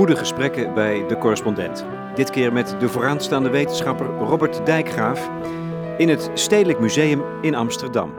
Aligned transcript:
Goede 0.00 0.16
gesprekken 0.16 0.74
bij 0.74 1.06
de 1.06 1.18
correspondent. 1.18 1.84
Dit 2.14 2.30
keer 2.30 2.52
met 2.52 2.76
de 2.78 2.88
vooraanstaande 2.88 3.50
wetenschapper 3.50 4.06
Robert 4.06 4.66
Dijkgraaf 4.66 5.30
in 5.98 6.08
het 6.08 6.30
Stedelijk 6.34 6.80
Museum 6.80 7.22
in 7.40 7.54
Amsterdam. 7.54 8.12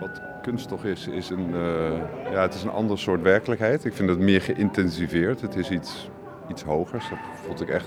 Wat 0.00 0.20
kunst 0.42 0.68
toch 0.68 0.84
is, 0.84 1.06
is 1.08 1.30
een, 1.30 1.48
uh, 1.50 2.32
ja, 2.32 2.40
het 2.40 2.54
is 2.54 2.62
een 2.62 2.70
ander 2.70 2.98
soort 2.98 3.22
werkelijkheid. 3.22 3.84
Ik 3.84 3.94
vind 3.94 4.08
het 4.08 4.18
meer 4.18 4.40
geïntensiveerd. 4.40 5.40
Het 5.40 5.56
is 5.56 5.70
iets, 5.70 6.10
iets 6.50 6.62
hogers. 6.62 7.08
Dat 7.08 7.18
vond 7.46 7.60
ik 7.60 7.68
echt. 7.68 7.86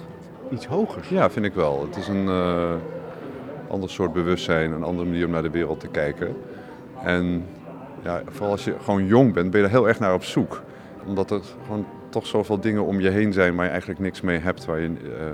Iets 0.51 0.65
hogers? 0.65 1.09
Ja, 1.09 1.29
vind 1.29 1.45
ik 1.45 1.53
wel. 1.53 1.81
Het 1.81 1.95
is 1.95 2.07
een 2.07 2.25
uh, 2.25 2.71
ander 3.67 3.89
soort 3.89 4.13
bewustzijn, 4.13 4.71
een 4.71 4.83
andere 4.83 5.07
manier 5.07 5.25
om 5.25 5.31
naar 5.31 5.43
de 5.43 5.49
wereld 5.49 5.79
te 5.79 5.87
kijken. 5.87 6.35
En 7.03 7.45
ja, 8.05 8.21
vooral 8.29 8.51
als 8.51 8.63
je 8.63 8.75
gewoon 8.83 9.05
jong 9.05 9.33
bent, 9.33 9.51
ben 9.51 9.59
je 9.59 9.65
er 9.65 9.71
heel 9.71 9.87
erg 9.87 9.99
naar 9.99 10.13
op 10.13 10.23
zoek. 10.23 10.61
Omdat 11.05 11.31
er 11.31 11.41
gewoon 11.63 11.85
toch 12.09 12.25
zoveel 12.25 12.59
dingen 12.59 12.85
om 12.85 12.99
je 12.99 13.09
heen 13.09 13.33
zijn 13.33 13.55
waar 13.55 13.65
je 13.65 13.71
eigenlijk 13.71 13.99
niks 13.99 14.21
mee 14.21 14.39
hebt. 14.39 14.65
Waar 14.65 14.79
je, 14.79 14.89
uh, 14.89 15.25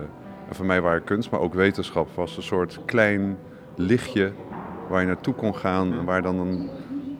en 0.47 0.55
voor 0.55 0.65
mij 0.65 0.81
waren 0.81 1.03
kunst, 1.03 1.31
maar 1.31 1.39
ook 1.39 1.53
wetenschap 1.53 2.09
was 2.15 2.37
een 2.37 2.43
soort 2.43 2.79
klein 2.85 3.37
lichtje 3.75 4.31
waar 4.89 5.01
je 5.01 5.07
naartoe 5.07 5.33
kon 5.33 5.55
gaan 5.55 5.93
en 5.93 6.05
waar 6.05 6.21
dan 6.21 6.39
een, 6.39 6.69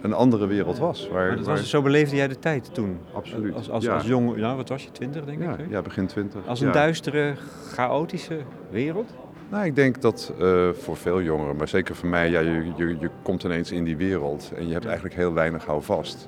een 0.01 0.13
andere 0.13 0.47
wereld 0.47 0.77
was. 0.77 1.09
Waar, 1.09 1.35
dat 1.35 1.45
was, 1.45 1.69
Zo 1.69 1.81
beleefde 1.81 2.15
jij 2.15 2.27
de 2.27 2.39
tijd 2.39 2.73
toen? 2.73 2.99
Absoluut. 3.13 3.55
Als, 3.55 3.69
als, 3.69 3.83
ja. 3.83 3.93
als 3.93 4.05
jong, 4.05 4.37
ja, 4.37 4.55
wat 4.55 4.69
was 4.69 4.83
je, 4.83 4.91
twintig 4.91 5.25
denk 5.25 5.41
ja, 5.41 5.51
ik? 5.51 5.57
Hè? 5.57 5.63
Ja, 5.69 5.81
begin 5.81 6.07
twintig. 6.07 6.47
Als 6.47 6.61
een 6.61 6.67
ja. 6.67 6.73
duistere, 6.73 7.33
chaotische 7.71 8.39
wereld? 8.69 9.13
Nou, 9.51 9.65
ik 9.65 9.75
denk 9.75 10.01
dat 10.01 10.33
uh, 10.39 10.69
voor 10.69 10.97
veel 10.97 11.21
jongeren, 11.21 11.55
maar 11.55 11.67
zeker 11.67 11.95
voor 11.95 12.09
mij, 12.09 12.29
ja, 12.29 12.39
je, 12.39 12.71
je, 12.75 12.97
je 12.99 13.09
komt 13.21 13.43
ineens 13.43 13.71
in 13.71 13.83
die 13.83 13.97
wereld 13.97 14.51
en 14.55 14.67
je 14.67 14.73
hebt 14.73 14.85
eigenlijk 14.85 15.15
heel 15.15 15.33
weinig 15.33 15.65
houvast. 15.65 16.27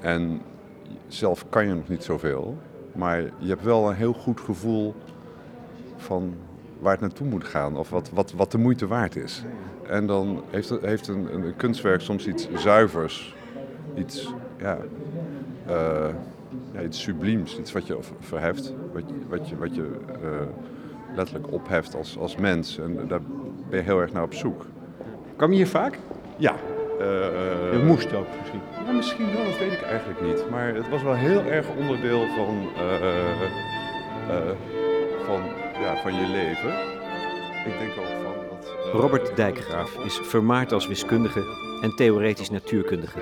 En 0.00 0.40
zelf 1.06 1.48
kan 1.48 1.66
je 1.66 1.74
nog 1.74 1.88
niet 1.88 2.04
zoveel, 2.04 2.58
maar 2.94 3.20
je 3.20 3.48
hebt 3.48 3.62
wel 3.62 3.88
een 3.88 3.94
heel 3.94 4.12
goed 4.12 4.40
gevoel 4.40 4.94
van 5.96 6.34
waar 6.78 6.92
het 6.92 7.00
naartoe 7.00 7.26
moet 7.26 7.44
gaan 7.44 7.76
of 7.76 7.90
wat, 7.90 8.10
wat, 8.10 8.32
wat 8.32 8.50
de 8.50 8.58
moeite 8.58 8.86
waard 8.86 9.16
is. 9.16 9.44
En 9.86 10.06
dan 10.06 10.42
heeft, 10.50 10.74
heeft 10.80 11.08
een, 11.08 11.34
een 11.34 11.56
kunstwerk 11.56 12.00
soms 12.00 12.26
iets 12.26 12.48
zuivers, 12.54 13.36
iets, 13.94 14.34
ja, 14.56 14.78
uh, 15.68 16.08
ja, 16.72 16.82
iets 16.82 17.02
subliems, 17.02 17.58
iets 17.58 17.72
wat 17.72 17.86
je 17.86 17.98
verheft, 18.20 18.74
wat, 18.92 19.02
wat 19.28 19.48
je, 19.48 19.56
wat 19.56 19.74
je 19.74 19.90
uh, 20.22 20.40
letterlijk 21.14 21.52
opheft 21.52 21.94
als, 21.94 22.18
als 22.18 22.36
mens. 22.36 22.78
En 22.78 23.08
daar 23.08 23.20
ben 23.68 23.78
je 23.78 23.84
heel 23.84 24.00
erg 24.00 24.12
naar 24.12 24.22
op 24.22 24.34
zoek. 24.34 24.66
Kwam 25.36 25.50
je 25.50 25.56
hier 25.56 25.66
vaak? 25.66 25.98
Ja. 26.36 26.54
Uh, 27.00 27.06
je 27.72 27.82
moest 27.86 28.14
ook 28.14 28.26
misschien? 28.40 28.60
Ja, 28.86 28.92
misschien 28.92 29.32
wel, 29.34 29.44
dat 29.44 29.58
weet 29.58 29.72
ik 29.72 29.82
eigenlijk 29.82 30.20
niet. 30.20 30.50
Maar 30.50 30.74
het 30.74 30.88
was 30.88 31.02
wel 31.02 31.14
heel 31.14 31.42
erg 31.42 31.66
onderdeel 31.78 32.26
van, 32.36 32.68
uh, 32.76 34.50
van, 35.26 35.40
ja, 35.80 35.96
van 35.96 36.14
je 36.14 36.26
leven. 36.26 36.72
Ik 37.66 37.78
denk 37.78 37.90
ook 37.98 38.22
van 38.22 38.34
dat... 38.50 38.92
Robert 38.92 39.36
Dijkgraaf 39.36 40.04
is 40.04 40.14
vermaard 40.22 40.72
als 40.72 40.86
wiskundige 40.86 41.42
en 41.82 41.96
theoretisch 41.96 42.50
natuurkundige. 42.50 43.18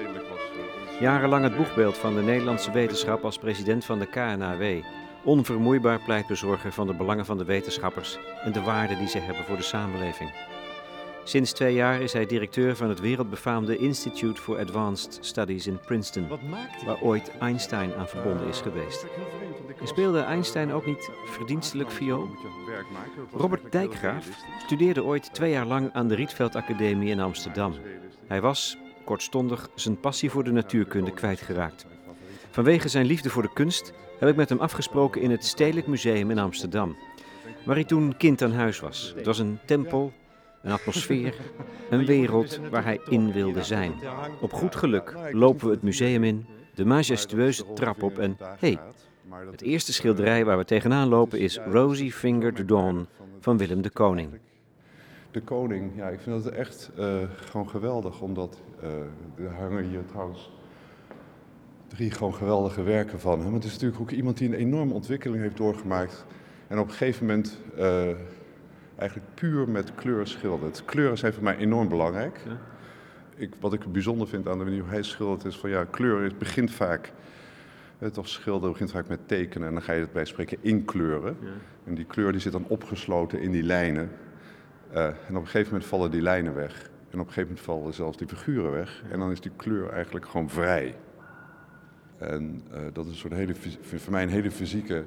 Jarenlang 1.01 1.45
het 1.45 1.57
boegbeeld 1.57 1.97
van 1.97 2.15
de 2.15 2.23
Nederlandse 2.23 2.73
wetenschap 2.73 3.25
als 3.25 3.39
president 3.39 3.85
van 3.85 3.99
de 3.99 4.07
KNAW 4.07 4.83
onvermoeibaar 5.25 6.01
pleitbezorger 6.01 6.73
van 6.73 6.87
de 6.87 6.95
belangen 6.95 7.25
van 7.25 7.39
de 7.39 7.45
wetenschappers 7.45 8.19
en 8.45 8.53
de 8.53 8.63
waarde 8.63 8.97
die 8.97 9.09
ze 9.09 9.19
hebben 9.19 9.45
voor 9.45 9.57
de 9.57 9.63
samenleving. 9.63 10.31
Sinds 11.25 11.53
twee 11.53 11.75
jaar 11.75 12.01
is 12.01 12.13
hij 12.13 12.27
directeur 12.27 12.77
van 12.77 12.89
het 12.89 13.01
wereldbefaamde 13.01 13.77
Institute 13.77 14.41
for 14.41 14.59
Advanced 14.59 15.19
Studies 15.21 15.67
in 15.67 15.81
Princeton, 15.87 16.29
waar 16.85 17.01
ooit 17.01 17.39
Einstein 17.39 17.95
aan 17.95 18.09
verbonden 18.09 18.49
is 18.49 18.61
geweest. 18.61 19.07
En 19.81 19.87
speelde 19.87 20.21
Einstein 20.21 20.73
ook 20.73 20.87
niet 20.87 21.11
verdienstelijk 21.25 21.91
viool? 21.91 22.29
Robert 23.33 23.73
Dijkgraaf 23.73 24.29
studeerde 24.59 25.05
ooit 25.05 25.35
twee 25.35 25.51
jaar 25.51 25.67
lang 25.67 25.91
aan 25.93 26.09
de 26.09 26.15
Rietveld 26.15 26.55
Academie 26.55 27.11
in 27.11 27.21
Amsterdam. 27.21 27.75
Hij 28.27 28.41
was, 28.41 28.77
kortstondig, 29.05 29.69
zijn 29.75 30.01
passie 30.01 30.31
voor 30.31 30.45
de 30.45 30.53
natuurkunde 30.53 31.13
kwijtgeraakt. 31.13 31.87
Vanwege 32.51 32.89
zijn 32.89 33.07
liefde 33.07 33.31
voor 33.31 33.43
de 33.43 33.53
kunst 33.53 33.93
heb 34.21 34.29
ik 34.29 34.37
met 34.37 34.49
hem 34.49 34.59
afgesproken 34.59 35.21
in 35.21 35.31
het 35.31 35.45
Stedelijk 35.45 35.87
Museum 35.87 36.31
in 36.31 36.39
Amsterdam, 36.39 36.97
waar 37.65 37.75
hij 37.75 37.85
toen 37.85 38.17
kind 38.17 38.43
aan 38.43 38.53
huis 38.53 38.81
was. 38.81 39.13
Het 39.17 39.27
was 39.27 39.39
een 39.39 39.59
tempel, 39.67 40.13
een 40.63 40.73
atmosfeer, 40.73 41.35
een 41.91 42.07
wereld 42.07 42.61
waar 42.71 42.85
hij 42.85 43.01
in 43.09 43.33
wilde 43.33 43.63
zijn. 43.63 43.93
Op 44.41 44.53
goed 44.53 44.77
geluk 44.77 45.17
lopen 45.33 45.67
we 45.67 45.73
het 45.73 45.83
museum 45.83 46.25
in, 46.25 46.47
de 46.75 46.85
majestueuze 46.85 47.73
trap 47.73 48.03
op 48.03 48.19
en 48.19 48.37
hey, 48.59 48.79
het 49.51 49.63
eerste 49.63 49.93
schilderij 49.93 50.45
waar 50.45 50.59
we 50.59 50.65
tegenaan 50.65 51.09
lopen 51.09 51.39
is 51.39 51.59
Rosy 51.59 52.11
Fingered 52.11 52.69
Dawn 52.69 53.07
van 53.41 53.57
Willem 53.57 53.83
de 53.83 53.91
Koning. 53.91 54.31
De 55.31 55.41
Koning, 55.41 55.93
ja, 55.97 56.09
ik 56.09 56.21
vind 56.21 56.45
dat 56.45 56.53
echt 56.53 56.91
uh, 56.99 57.23
gewoon 57.35 57.69
geweldig, 57.69 58.21
omdat 58.21 58.61
uh, 58.83 59.45
er 59.47 59.55
hangen 59.55 59.85
hier 59.85 60.05
trouwens 60.07 60.51
drie 61.91 62.11
gewoon 62.11 62.35
geweldige 62.35 62.83
werken 62.83 63.21
van 63.21 63.41
hem. 63.41 63.55
Het 63.55 63.65
is 63.65 63.73
natuurlijk 63.73 64.01
ook 64.01 64.11
iemand 64.11 64.39
die 64.39 64.49
een 64.49 64.55
enorme 64.55 64.93
ontwikkeling 64.93 65.43
heeft 65.43 65.57
doorgemaakt. 65.57 66.25
En 66.67 66.79
op 66.79 66.89
een 66.89 66.95
gegeven 66.95 67.27
moment 67.27 67.59
uh, 67.79 68.09
eigenlijk 68.97 69.35
puur 69.35 69.69
met 69.69 69.95
kleur 69.95 70.27
schildert. 70.27 70.85
Kleuren 70.85 71.19
zijn 71.19 71.33
voor 71.33 71.43
mij 71.43 71.57
enorm 71.57 71.89
belangrijk. 71.89 72.41
Ja. 72.47 72.59
Ik, 73.37 73.55
wat 73.61 73.73
ik 73.73 73.93
bijzonder 73.93 74.29
vind 74.29 74.49
aan 74.49 74.59
de 74.59 74.65
manier 74.65 74.81
hoe 74.81 74.91
hij 74.91 75.03
schildert 75.03 75.45
is 75.45 75.57
van 75.57 75.71
ja, 75.71 75.85
kleur 75.85 76.25
is, 76.25 76.37
begint 76.37 76.71
vaak, 76.71 77.13
het 77.99 78.19
of 78.19 78.29
schilderen 78.29 78.73
begint 78.73 78.91
vaak 78.91 79.09
met 79.09 79.29
tekenen 79.29 79.69
en 79.69 79.75
dan 79.75 79.83
ga 79.83 79.93
je 79.93 80.01
het 80.01 80.13
bij 80.13 80.25
spreken 80.25 80.59
inkleuren. 80.61 81.37
Ja. 81.41 81.49
En 81.85 81.95
die 81.95 82.05
kleur 82.05 82.33
die 82.33 82.41
zit 82.41 82.53
dan 82.53 82.65
opgesloten 82.69 83.41
in 83.41 83.51
die 83.51 83.63
lijnen. 83.63 84.11
Uh, 84.93 85.05
en 85.07 85.13
op 85.29 85.35
een 85.35 85.45
gegeven 85.45 85.73
moment 85.73 85.89
vallen 85.89 86.11
die 86.11 86.23
lijnen 86.23 86.55
weg. 86.55 86.83
En 87.11 87.21
op 87.21 87.27
een 87.27 87.33
gegeven 87.33 87.43
moment 87.43 87.61
vallen 87.61 87.95
zelfs 87.95 88.17
die 88.17 88.29
figuren 88.29 88.71
weg. 88.71 89.03
En 89.11 89.19
dan 89.19 89.31
is 89.31 89.41
die 89.41 89.53
kleur 89.57 89.91
eigenlijk 89.91 90.27
gewoon 90.27 90.51
vrij. 90.51 90.95
En 92.21 92.63
uh, 92.73 92.79
dat 92.93 93.05
is 93.05 93.11
een 93.11 93.17
soort 93.17 93.33
hele, 93.33 93.55
voor 93.81 94.13
mij 94.13 94.23
een 94.23 94.29
hele 94.29 94.51
fysieke 94.51 95.05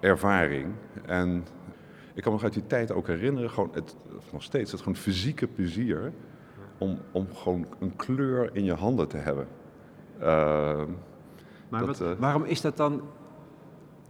ervaring. 0.00 0.72
En 1.06 1.44
ik 2.14 2.22
kan 2.22 2.32
me 2.32 2.38
nog 2.38 2.42
uit 2.42 2.52
die 2.52 2.66
tijd 2.66 2.92
ook 2.92 3.06
herinneren, 3.06 3.50
gewoon 3.50 3.70
het, 3.72 3.96
nog 4.32 4.42
steeds, 4.42 4.70
het 4.70 4.80
gewoon 4.80 4.96
fysieke 4.96 5.46
plezier 5.46 6.12
om, 6.78 6.98
om 7.12 7.34
gewoon 7.34 7.66
een 7.80 7.96
kleur 7.96 8.50
in 8.52 8.64
je 8.64 8.74
handen 8.74 9.08
te 9.08 9.16
hebben. 9.16 9.46
Uh, 10.20 10.82
maar 11.68 11.86
dat, 11.86 11.98
wat, 11.98 12.00
uh, 12.00 12.18
waarom 12.18 12.44
is 12.44 12.60
dat 12.60 12.76
dan 12.76 13.02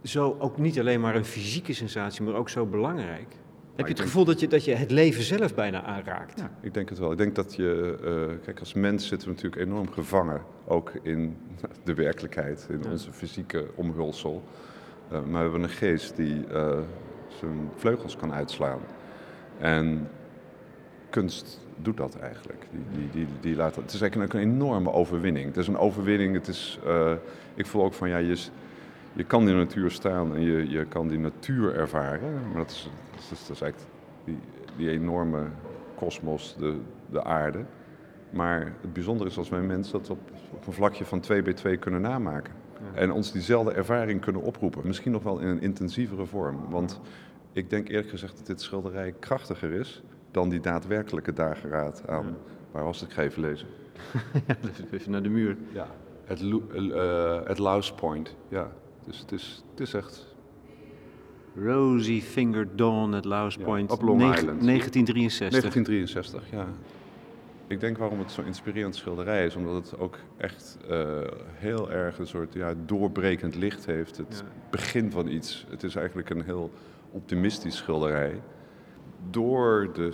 zo 0.03 0.35
ook 0.39 0.57
niet 0.57 0.79
alleen 0.79 1.01
maar 1.01 1.15
een 1.15 1.25
fysieke 1.25 1.73
sensatie, 1.73 2.23
maar 2.23 2.33
ook 2.33 2.49
zo 2.49 2.65
belangrijk? 2.65 3.35
Heb 3.75 3.87
je 3.87 3.93
het 3.93 4.01
gevoel 4.01 4.25
dat 4.25 4.39
je, 4.39 4.47
dat 4.47 4.65
je 4.65 4.75
het 4.75 4.91
leven 4.91 5.23
zelf 5.23 5.55
bijna 5.55 5.83
aanraakt? 5.83 6.39
Ja, 6.39 6.51
ik 6.61 6.73
denk 6.73 6.89
het 6.89 6.99
wel. 6.99 7.11
Ik 7.11 7.17
denk 7.17 7.35
dat 7.35 7.55
je, 7.55 7.97
uh, 8.03 8.43
kijk, 8.43 8.59
als 8.59 8.73
mens 8.73 9.07
zitten 9.07 9.27
we 9.27 9.33
natuurlijk 9.33 9.61
enorm 9.61 9.91
gevangen, 9.91 10.41
ook 10.65 10.91
in 11.01 11.37
de 11.83 11.93
werkelijkheid, 11.93 12.67
in 12.69 12.79
ja. 12.83 12.89
onze 12.89 13.11
fysieke 13.11 13.65
omhulsel. 13.75 14.43
Uh, 15.11 15.11
maar 15.11 15.31
we 15.31 15.37
hebben 15.37 15.63
een 15.63 15.69
geest 15.69 16.15
die 16.15 16.43
uh, 16.51 16.77
zijn 17.39 17.69
vleugels 17.75 18.15
kan 18.15 18.33
uitslaan. 18.33 18.79
En 19.57 20.09
kunst 21.09 21.59
doet 21.77 21.97
dat 21.97 22.15
eigenlijk. 22.15 22.65
Die, 22.71 22.99
die, 22.99 23.09
die, 23.11 23.27
die 23.41 23.55
laat, 23.55 23.75
het 23.75 23.93
is 23.93 24.01
eigenlijk 24.01 24.33
een 24.33 24.39
enorme 24.39 24.91
overwinning. 24.91 25.45
Het 25.45 25.57
is 25.57 25.67
een 25.67 25.77
overwinning. 25.77 26.33
Het 26.33 26.47
is, 26.47 26.79
ik 27.53 27.65
voel 27.65 27.83
ook 27.83 27.93
van 27.93 28.09
ja, 28.09 28.17
je, 28.17 28.37
je 29.13 29.23
kan 29.23 29.41
in 29.41 29.47
de 29.47 29.53
natuur 29.53 29.91
staan 29.91 30.35
en 30.35 30.41
je, 30.41 30.69
je 30.69 30.85
kan 30.85 31.07
die 31.07 31.19
natuur 31.19 31.75
ervaren. 31.75 32.33
Maar 32.33 32.57
dat 32.57 32.71
is, 32.71 32.89
dat 33.11 33.19
is, 33.31 33.47
dat 33.47 33.55
is 33.55 33.61
eigenlijk 33.61 33.91
die, 34.25 34.37
die 34.77 34.89
enorme 34.89 35.47
kosmos, 35.95 36.55
de, 36.59 36.77
de 37.09 37.23
aarde. 37.23 37.65
Maar 38.29 38.73
het 38.81 38.93
bijzondere 38.93 39.29
is 39.29 39.37
als 39.37 39.49
wij 39.49 39.61
mensen 39.61 39.93
dat 39.93 40.09
op, 40.09 40.19
op 40.51 40.67
een 40.67 40.73
vlakje 40.73 41.05
van 41.05 41.19
2 41.19 41.41
bij 41.41 41.53
2 41.53 41.77
kunnen 41.77 42.01
namaken. 42.01 42.53
Ja. 42.79 42.99
En 42.99 43.11
ons 43.11 43.31
diezelfde 43.31 43.71
ervaring 43.71 44.21
kunnen 44.21 44.41
oproepen. 44.41 44.87
Misschien 44.87 45.11
nog 45.11 45.23
wel 45.23 45.39
in 45.39 45.47
een 45.47 45.61
intensievere 45.61 46.25
vorm. 46.25 46.69
Want 46.69 47.01
ik 47.51 47.69
denk 47.69 47.89
eerlijk 47.89 48.09
gezegd 48.09 48.37
dat 48.37 48.45
dit 48.45 48.61
schilderij 48.61 49.13
krachtiger 49.19 49.71
is 49.71 50.03
dan 50.31 50.49
die 50.49 50.59
daadwerkelijke 50.59 51.33
dageraad 51.33 52.07
aan. 52.07 52.25
Ja. 52.25 52.33
Waar 52.71 52.83
was 52.83 52.99
het? 52.99 53.09
Ik 53.09 53.15
ga 53.15 53.21
even 53.21 53.41
lezen. 53.41 53.67
ja, 54.47 54.55
even 54.91 55.11
naar 55.11 55.23
de 55.23 55.29
muur. 55.29 55.57
Ja, 55.73 55.87
het, 56.23 56.41
uh, 56.41 57.39
het 57.43 57.57
Louse 57.57 57.93
Point. 57.93 58.35
Ja, 58.47 58.71
dus 59.05 59.19
het 59.19 59.31
is, 59.31 59.63
het 59.71 59.79
is 59.79 59.93
echt... 59.93 60.29
Rosy 61.55 62.21
Fingered 62.21 62.77
Dawn 62.77 63.13
at 63.13 63.25
Louse 63.25 63.59
Ja, 63.59 63.65
Point. 63.65 63.91
op 63.91 64.01
Long 64.01 64.21
Island. 64.21 64.61
1963. 64.65 65.61
1963, 65.61 66.43
ja. 66.51 66.67
Ik 67.67 67.79
denk 67.79 67.97
waarom 67.97 68.19
het 68.19 68.31
zo'n 68.31 68.45
inspirerend 68.45 68.95
schilderij 68.95 69.45
is, 69.45 69.55
omdat 69.55 69.75
het 69.75 69.99
ook 69.99 70.17
echt 70.37 70.77
eh, 70.89 71.19
heel 71.53 71.91
erg 71.91 72.17
een 72.19 72.27
soort 72.27 72.53
ja, 72.53 72.73
doorbrekend 72.85 73.55
licht 73.55 73.85
heeft. 73.85 74.17
Het 74.17 74.43
Ja. 74.45 74.51
begin 74.69 75.11
van 75.11 75.27
iets. 75.27 75.65
Het 75.69 75.83
is 75.83 75.95
eigenlijk 75.95 76.29
een 76.29 76.43
heel 76.43 76.71
optimistisch 77.11 77.75
schilderij. 77.75 78.41
Door 79.29 79.89
de, 79.93 80.09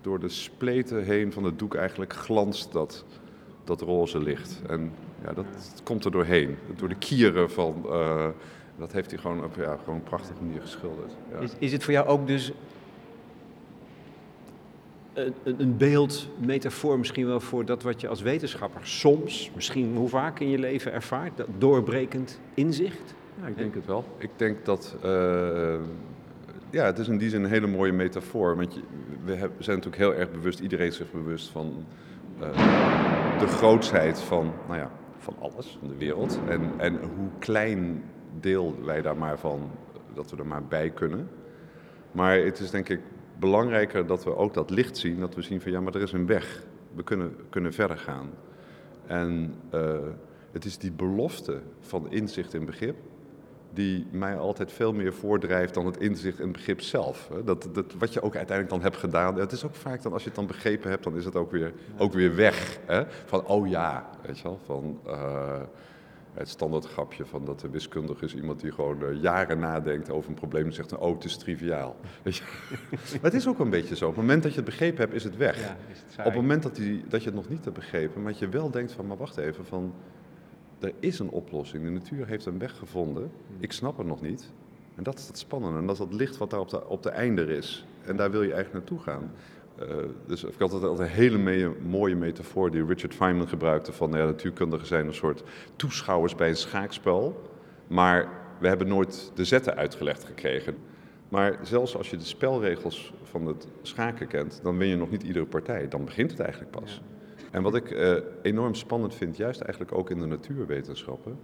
door 0.00 0.20
de 0.20 0.28
spleten 0.28 1.04
heen 1.04 1.32
van 1.32 1.44
het 1.44 1.58
doek 1.58 1.74
eigenlijk 1.74 2.12
glanst 2.12 2.72
dat 2.72 3.04
dat 3.66 3.80
roze 3.80 4.18
licht. 4.18 4.62
En 4.68 4.92
ja, 5.24 5.32
dat 5.32 5.46
komt 5.82 6.04
er 6.04 6.10
doorheen. 6.10 6.56
Door 6.76 6.88
de 6.88 6.94
kieren 6.94 7.50
van. 7.50 7.82
Uh, 7.86 8.26
dat 8.78 8.92
heeft 8.92 9.10
hij 9.10 9.20
gewoon 9.20 9.44
op 9.44 9.54
ja, 9.56 9.76
gewoon 9.76 9.94
een 9.94 10.02
prachtige 10.02 10.42
manier 10.42 10.60
geschilderd. 10.60 11.12
Ja. 11.30 11.38
Is, 11.38 11.52
is 11.58 11.72
het 11.72 11.84
voor 11.84 11.92
jou 11.92 12.06
ook 12.06 12.26
dus 12.26 12.52
een, 15.12 15.34
een 15.58 15.76
beeld, 15.76 16.28
metafoor 16.38 16.98
misschien 16.98 17.26
wel 17.26 17.40
voor 17.40 17.64
dat 17.64 17.82
wat 17.82 18.00
je 18.00 18.08
als 18.08 18.22
wetenschapper 18.22 18.80
soms, 18.86 19.50
misschien 19.54 19.96
hoe 19.96 20.08
vaak 20.08 20.40
in 20.40 20.48
je 20.48 20.58
leven 20.58 20.92
ervaart, 20.92 21.36
dat 21.36 21.46
doorbrekend 21.58 22.40
inzicht? 22.54 23.14
Ja, 23.40 23.46
ik 23.46 23.56
denk 23.56 23.74
het 23.74 23.86
wel. 23.86 24.04
Ik 24.18 24.30
denk 24.36 24.64
dat. 24.64 24.96
Uh, 25.04 25.74
ja, 26.70 26.84
het 26.84 26.98
is 26.98 27.08
in 27.08 27.18
die 27.18 27.30
zin 27.30 27.44
een 27.44 27.50
hele 27.50 27.66
mooie 27.66 27.92
metafoor. 27.92 28.56
Want 28.56 28.74
je, 28.74 28.80
we, 29.24 29.36
zijn 29.58 29.76
natuurlijk 29.76 29.96
heel 29.96 30.14
erg 30.14 30.30
bewust, 30.30 30.60
iedereen 30.60 30.86
is 30.86 30.96
zich 30.96 31.10
bewust 31.10 31.48
van 31.48 31.84
uh, 32.40 33.05
de 33.38 33.46
grootsheid 33.46 34.20
van, 34.20 34.52
nou 34.66 34.78
ja, 34.78 34.90
van 35.18 35.34
alles, 35.38 35.76
van 35.78 35.88
de 35.88 35.96
wereld. 35.96 36.38
En, 36.48 36.72
en 36.76 36.96
hoe 36.96 37.28
klein 37.38 38.04
deel 38.40 38.74
wij 38.84 39.02
daar 39.02 39.16
maar 39.16 39.38
van, 39.38 39.70
dat 40.14 40.30
we 40.30 40.36
er 40.36 40.46
maar 40.46 40.64
bij 40.64 40.90
kunnen. 40.90 41.28
Maar 42.12 42.38
het 42.38 42.58
is 42.58 42.70
denk 42.70 42.88
ik 42.88 43.00
belangrijker 43.38 44.06
dat 44.06 44.24
we 44.24 44.36
ook 44.36 44.54
dat 44.54 44.70
licht 44.70 44.98
zien. 44.98 45.20
Dat 45.20 45.34
we 45.34 45.42
zien 45.42 45.60
van 45.60 45.72
ja, 45.72 45.80
maar 45.80 45.94
er 45.94 46.02
is 46.02 46.12
een 46.12 46.26
weg. 46.26 46.62
We 46.94 47.02
kunnen, 47.02 47.36
kunnen 47.50 47.72
verder 47.72 47.98
gaan. 47.98 48.30
En 49.06 49.54
uh, 49.74 49.96
het 50.52 50.64
is 50.64 50.78
die 50.78 50.92
belofte 50.92 51.60
van 51.80 52.10
inzicht 52.10 52.54
en 52.54 52.64
begrip 52.64 52.96
die 53.76 54.06
mij 54.10 54.36
altijd 54.36 54.72
veel 54.72 54.92
meer 54.92 55.12
voordrijft 55.12 55.74
dan 55.74 55.86
het 55.86 55.96
inzicht 55.96 56.40
en 56.40 56.52
begrip 56.52 56.80
zelf. 56.80 57.30
Dat, 57.44 57.68
dat, 57.72 57.94
wat 57.98 58.12
je 58.12 58.22
ook 58.22 58.36
uiteindelijk 58.36 58.76
dan 58.76 58.82
hebt 58.82 58.96
gedaan. 58.96 59.38
Het 59.38 59.52
is 59.52 59.64
ook 59.64 59.74
vaak 59.74 60.02
dan, 60.02 60.12
als 60.12 60.22
je 60.22 60.28
het 60.28 60.36
dan 60.36 60.46
begrepen 60.46 60.90
hebt, 60.90 61.04
dan 61.04 61.16
is 61.16 61.24
het 61.24 61.36
ook 61.36 61.50
weer, 61.50 61.72
ook 61.98 62.12
weer 62.12 62.34
weg. 62.34 62.78
Hè? 62.86 63.02
Van, 63.24 63.46
oh 63.46 63.68
ja, 63.68 64.10
weet 64.26 64.38
je 64.38 64.42
wel, 64.42 64.60
van... 64.64 65.00
Uh, 65.06 65.60
het 66.34 66.48
standaard 66.48 66.86
grapje 66.86 67.24
van 67.24 67.44
dat 67.44 67.60
de 67.60 67.70
wiskundige 67.70 68.24
is 68.24 68.34
iemand 68.34 68.60
die 68.60 68.72
gewoon 68.72 69.02
uh, 69.02 69.22
jaren 69.22 69.58
nadenkt 69.58 70.10
over 70.10 70.28
een 70.28 70.34
probleem 70.34 70.66
en 70.66 70.72
zegt, 70.72 70.96
oh, 70.96 71.14
het 71.14 71.24
is 71.24 71.36
triviaal. 71.36 71.96
Weet 72.22 72.36
je? 72.36 72.44
maar 73.20 73.30
het 73.30 73.34
is 73.34 73.48
ook 73.48 73.58
een 73.58 73.70
beetje 73.70 73.96
zo. 73.96 74.04
Op 74.04 74.10
het 74.10 74.20
moment 74.20 74.42
dat 74.42 74.50
je 74.50 74.56
het 74.56 74.66
begrepen 74.68 74.98
hebt, 74.98 75.14
is 75.14 75.24
het 75.24 75.36
weg. 75.36 75.60
Ja, 75.60 75.76
is 75.90 76.02
het 76.06 76.18
Op 76.18 76.24
het 76.24 76.34
moment 76.34 76.62
dat, 76.62 76.76
die, 76.76 77.04
dat 77.08 77.20
je 77.20 77.26
het 77.26 77.36
nog 77.36 77.48
niet 77.48 77.64
hebt 77.64 77.76
begrepen, 77.76 78.22
maar 78.22 78.32
dat 78.32 78.40
je 78.40 78.48
wel 78.48 78.70
denkt 78.70 78.92
van, 78.92 79.06
maar 79.06 79.16
wacht 79.16 79.36
even, 79.36 79.66
van, 79.66 79.94
er 80.78 80.92
is 81.00 81.18
een 81.18 81.30
oplossing. 81.30 81.84
De 81.84 81.90
natuur 81.90 82.26
heeft 82.26 82.46
een 82.46 82.58
weg 82.58 82.76
gevonden. 82.76 83.30
Ik 83.58 83.72
snap 83.72 83.96
het 83.96 84.06
nog 84.06 84.22
niet. 84.22 84.52
En 84.94 85.02
dat 85.02 85.18
is 85.18 85.26
het 85.26 85.38
spannende. 85.38 85.78
En 85.78 85.86
dat 85.86 85.94
is 85.94 86.06
dat 86.06 86.12
licht 86.12 86.36
wat 86.36 86.50
daar 86.50 86.60
op 86.60 86.68
de, 86.68 86.88
op 86.88 87.02
de 87.02 87.10
einder 87.10 87.50
is. 87.50 87.86
En 88.04 88.16
daar 88.16 88.30
wil 88.30 88.42
je 88.42 88.52
eigenlijk 88.52 88.74
naartoe 88.74 89.12
gaan. 89.12 89.30
Uh, 89.82 89.96
dus 90.26 90.44
ik 90.44 90.58
had 90.58 90.72
altijd 90.72 90.98
een 90.98 91.14
hele 91.14 91.72
mooie 91.86 92.14
metafoor 92.14 92.70
die 92.70 92.84
Richard 92.84 93.14
Feynman 93.14 93.48
gebruikte 93.48 93.92
van 93.92 94.10
ja, 94.10 94.24
natuurkundigen 94.24 94.86
zijn 94.86 95.06
een 95.06 95.14
soort 95.14 95.42
toeschouwers 95.76 96.34
bij 96.34 96.48
een 96.48 96.56
schaakspel, 96.56 97.42
maar 97.86 98.28
we 98.58 98.68
hebben 98.68 98.88
nooit 98.88 99.32
de 99.34 99.44
zetten 99.44 99.76
uitgelegd 99.76 100.24
gekregen. 100.24 100.76
Maar 101.28 101.58
zelfs 101.62 101.96
als 101.96 102.10
je 102.10 102.16
de 102.16 102.24
spelregels 102.24 103.12
van 103.22 103.46
het 103.46 103.66
schaken 103.82 104.26
kent, 104.26 104.60
dan 104.62 104.76
win 104.76 104.88
je 104.88 104.96
nog 104.96 105.10
niet 105.10 105.22
iedere 105.22 105.46
partij. 105.46 105.88
Dan 105.88 106.04
begint 106.04 106.30
het 106.30 106.40
eigenlijk 106.40 106.70
pas. 106.70 107.00
En 107.50 107.62
wat 107.62 107.74
ik 107.74 107.90
uh, 107.90 108.16
enorm 108.42 108.74
spannend 108.74 109.14
vind, 109.14 109.36
juist 109.36 109.60
eigenlijk 109.60 109.98
ook 109.98 110.10
in 110.10 110.18
de 110.18 110.26
natuurwetenschappen, 110.26 111.38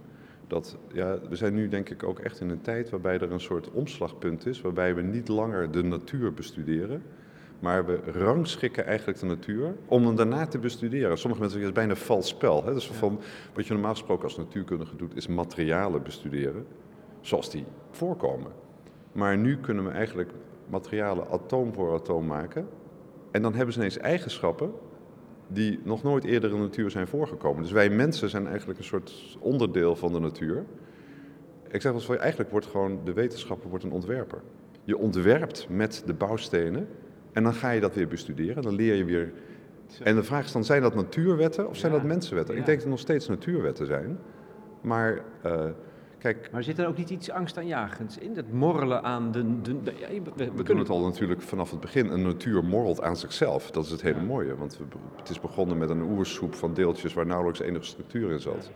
dat 0.47 0.77
ja, 0.93 1.19
we 1.29 1.35
zijn 1.35 1.53
nu 1.53 1.67
denk 1.67 1.89
ik 1.89 2.03
ook 2.03 2.19
echt 2.19 2.39
in 2.39 2.49
een 2.49 2.61
tijd 2.61 2.89
waarbij 2.89 3.19
er 3.19 3.31
een 3.31 3.39
soort 3.39 3.71
omslagpunt 3.71 4.45
is, 4.45 4.61
waarbij 4.61 4.95
we 4.95 5.01
niet 5.01 5.27
langer 5.27 5.71
de 5.71 5.83
natuur 5.83 6.33
bestuderen, 6.33 7.03
maar 7.59 7.85
we 7.85 7.99
rangschikken 8.05 8.85
eigenlijk 8.85 9.19
de 9.19 9.25
natuur 9.25 9.75
om 9.85 10.05
hem 10.05 10.15
daarna 10.15 10.47
te 10.47 10.59
bestuderen. 10.59 11.17
Sommige 11.17 11.41
mensen 11.41 11.59
zeggen 11.59 11.79
het 11.79 11.89
is 11.91 11.95
bijna 11.95 12.05
vals 12.07 12.27
spel. 12.27 12.65
Hè? 12.65 12.73
Dus 12.73 12.87
van, 12.87 13.19
wat 13.53 13.67
je 13.67 13.73
normaal 13.73 13.91
gesproken 13.91 14.23
als 14.23 14.37
natuurkundige 14.37 14.95
doet, 14.95 15.15
is 15.15 15.27
materialen 15.27 16.03
bestuderen, 16.03 16.65
zoals 17.21 17.49
die 17.49 17.65
voorkomen. 17.91 18.51
Maar 19.11 19.37
nu 19.37 19.57
kunnen 19.57 19.85
we 19.85 19.91
eigenlijk 19.91 20.31
materialen 20.69 21.27
atoom 21.29 21.73
voor 21.73 21.93
atoom 21.93 22.25
maken. 22.25 22.67
En 23.31 23.41
dan 23.41 23.53
hebben 23.53 23.73
ze 23.73 23.79
ineens 23.79 23.97
eigenschappen 23.97 24.73
die 25.53 25.79
nog 25.83 26.03
nooit 26.03 26.23
eerder 26.23 26.49
in 26.49 26.55
de 26.55 26.61
natuur 26.61 26.91
zijn 26.91 27.07
voorgekomen. 27.07 27.61
Dus 27.61 27.71
wij 27.71 27.89
mensen 27.89 28.29
zijn 28.29 28.47
eigenlijk 28.47 28.79
een 28.79 28.85
soort 28.85 29.37
onderdeel 29.39 29.95
van 29.95 30.13
de 30.13 30.19
natuur. 30.19 30.65
Ik 31.69 31.81
zeg 31.81 31.91
wel 31.91 32.01
eens, 32.01 32.21
eigenlijk 32.21 32.51
wordt 32.51 32.65
gewoon 32.65 32.99
de 33.03 33.13
wetenschapper 33.13 33.69
wordt 33.69 33.83
een 33.83 33.91
ontwerper. 33.91 34.41
Je 34.83 34.97
ontwerpt 34.97 35.67
met 35.69 36.03
de 36.05 36.13
bouwstenen 36.13 36.87
en 37.31 37.43
dan 37.43 37.53
ga 37.53 37.69
je 37.69 37.81
dat 37.81 37.95
weer 37.95 38.07
bestuderen. 38.07 38.63
Dan 38.63 38.75
leer 38.75 38.95
je 38.95 39.05
weer. 39.05 39.31
En 40.03 40.15
de 40.15 40.23
vraag 40.23 40.45
is 40.45 40.51
dan, 40.51 40.63
zijn 40.63 40.81
dat 40.81 40.95
natuurwetten 40.95 41.69
of 41.69 41.77
zijn 41.77 41.91
dat 41.91 42.03
mensenwetten? 42.03 42.57
Ik 42.57 42.65
denk 42.65 42.77
dat 42.77 42.85
er 42.85 42.91
nog 42.91 42.99
steeds 42.99 43.27
natuurwetten 43.27 43.85
zijn. 43.85 44.19
Maar 44.81 45.21
uh, 45.45 45.65
kijk... 46.23 46.49
Maar 46.51 46.63
zit 46.63 46.79
er 46.79 46.87
ook 46.87 46.97
niet 46.97 47.09
iets 47.09 47.29
angstaanjagends 47.29 48.17
in? 48.17 48.33
Dat 48.33 48.51
morrelen 48.51 49.03
aan 49.03 49.31
de... 49.31 49.61
de, 49.61 49.81
we, 50.35 50.51
we, 50.55 50.63
kunnen 50.63 50.83
het 50.83 50.93
al 50.93 51.01
natuurlijk 51.01 51.41
vanaf 51.41 51.71
het 51.71 51.79
begin. 51.79 52.11
Een 52.11 52.21
natuur 52.21 52.63
morrelt 52.63 53.01
aan 53.01 53.17
zichzelf. 53.17 53.71
Dat 53.71 53.85
is 53.85 53.91
het 53.91 54.01
hele 54.01 54.21
mooie. 54.21 54.55
Want 54.55 54.79
het 55.15 55.29
is 55.29 55.39
begonnen 55.39 55.77
met 55.77 55.89
een 55.89 56.01
oersoep 56.01 56.55
van 56.55 56.73
deeltjes 56.73 57.13
waar 57.13 57.25
nauwelijks 57.25 57.59
enige 57.59 57.85
structuur 57.85 58.31
in 58.31 58.39
zat. 58.39 58.71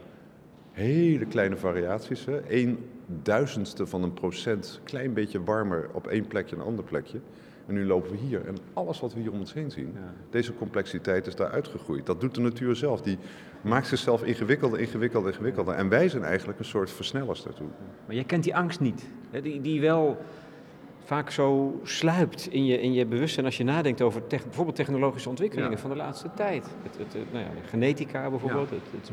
Hele 0.71 1.25
kleine 1.25 1.57
variaties. 1.57 2.25
Hè? 2.25 2.51
Een 2.51 2.89
duizendste 3.23 3.85
van 3.85 4.03
een 4.03 4.13
procent, 4.13 4.81
klein 4.83 5.13
beetje 5.13 5.43
warmer 5.43 5.89
op 5.93 6.07
één 6.07 6.27
plekje 6.27 6.55
en 6.55 6.61
een 6.61 6.67
ander 6.67 6.85
plekje. 6.85 7.19
En 7.67 7.73
nu 7.73 7.85
lopen 7.85 8.11
we 8.11 8.17
hier. 8.17 8.45
En 8.45 8.57
alles 8.73 8.99
wat 8.99 9.13
we 9.13 9.19
hier 9.19 9.31
om 9.31 9.39
ons 9.39 9.53
heen 9.53 9.71
zien, 9.71 9.95
deze 10.29 10.53
complexiteit 10.53 11.27
is 11.27 11.35
daar 11.35 11.49
uitgegroeid. 11.49 12.05
Dat 12.05 12.21
doet 12.21 12.35
de 12.35 12.41
natuur 12.41 12.75
zelf. 12.75 13.01
Die 13.01 13.17
maakt 13.61 13.87
zichzelf 13.87 14.23
ingewikkelder, 14.23 14.79
ingewikkelder, 14.79 15.31
ingewikkelder. 15.31 15.75
En 15.75 15.89
wij 15.89 16.09
zijn 16.09 16.23
eigenlijk 16.23 16.59
een 16.59 16.65
soort 16.65 16.91
versnellers 16.91 17.43
daartoe. 17.43 17.67
Maar 18.05 18.15
jij 18.15 18.23
kent 18.23 18.43
die 18.43 18.55
angst 18.55 18.79
niet. 18.79 19.07
Hè? 19.29 19.41
Die, 19.41 19.61
die 19.61 19.81
wel 19.81 20.17
vaak 21.07 21.29
zo 21.29 21.79
sluipt 21.83 22.47
in 22.51 22.65
je, 22.65 22.81
in 22.81 22.93
je 22.93 23.05
bewustzijn 23.05 23.45
als 23.45 23.57
je 23.57 23.63
nadenkt 23.63 24.01
over 24.01 24.21
bijvoorbeeld 24.27 24.75
technologische 24.75 25.29
ontwikkelingen 25.29 25.79
van 25.79 25.89
de 25.89 25.95
laatste 25.95 26.29
tijd. 26.35 26.65
Het, 26.83 26.97
het, 26.97 27.31
nou 27.31 27.43
ja, 27.43 27.51
genetica 27.69 28.29
bijvoorbeeld, 28.29 28.69
het, 28.69 28.79
het, 28.91 29.11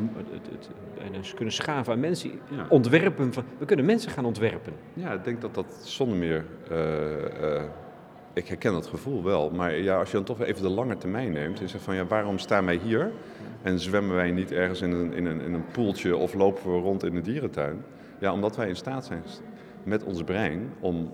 het, 1.13 1.35
kunnen 1.35 1.55
schaven 1.55 1.93
aan 1.93 2.01
mensen, 2.01 2.31
ontwerpen. 2.69 3.33
Van, 3.33 3.45
we 3.59 3.65
kunnen 3.65 3.85
mensen 3.85 4.11
gaan 4.11 4.25
ontwerpen. 4.25 4.73
Ja, 4.93 5.13
ik 5.13 5.25
denk 5.25 5.41
dat 5.41 5.55
dat 5.55 5.81
zonder 5.83 6.17
meer 6.17 6.45
uh, 6.73 7.63
ik 8.35 8.49
herken 8.49 8.73
dat 8.73 8.87
gevoel 8.87 9.25
wel. 9.25 9.51
Maar 9.51 9.77
ja, 9.77 9.99
als 9.99 10.11
je 10.11 10.17
dan 10.17 10.25
toch 10.25 10.41
even 10.41 10.63
de 10.63 10.69
lange 10.69 10.97
termijn 10.97 11.33
neemt 11.33 11.61
en 11.61 11.69
zegt 11.69 11.85
van 11.85 11.95
ja, 11.95 12.07
waarom 12.07 12.39
staan 12.39 12.65
wij 12.65 12.81
hier? 12.85 13.13
En 13.63 13.81
zwemmen 13.81 14.15
wij 14.15 14.31
niet 14.31 14.53
ergens 14.53 14.83
in 14.83 14.93
een, 14.93 15.13
in, 15.13 15.27
een, 15.27 15.41
in 15.41 15.55
een 15.55 15.67
poeltje 15.73 16.17
of 16.17 16.35
lopen 16.35 16.73
we 16.73 16.79
rond 16.79 17.05
in 17.05 17.15
de 17.15 17.21
dierentuin? 17.21 17.85
Ja, 18.21 18.33
omdat 18.33 18.57
wij 18.57 18.69
in 18.69 18.77
staat 18.77 19.05
zijn 19.05 19.23
met 19.83 20.05
ons 20.05 20.23
brein 20.23 20.73
om, 20.81 21.13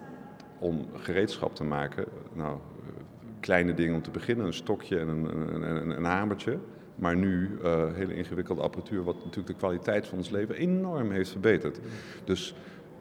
om 0.58 0.86
gereedschap 0.94 1.54
te 1.54 1.64
maken. 1.64 2.04
Nou, 2.32 2.58
kleine 3.40 3.74
dingen 3.74 3.94
om 3.94 4.02
te 4.02 4.10
beginnen, 4.10 4.46
een 4.46 4.52
stokje 4.52 4.98
en 4.98 5.08
een, 5.08 5.24
een, 5.62 5.90
een 5.90 6.04
hamertje. 6.04 6.58
Maar 6.94 7.16
nu 7.16 7.58
uh, 7.62 7.84
hele 7.94 8.14
ingewikkelde 8.14 8.62
apparatuur, 8.62 9.02
wat 9.04 9.14
natuurlijk 9.16 9.46
de 9.46 9.54
kwaliteit 9.54 10.06
van 10.06 10.18
ons 10.18 10.30
leven 10.30 10.54
enorm 10.54 11.10
heeft 11.10 11.30
verbeterd. 11.30 11.80
Dus 12.24 12.54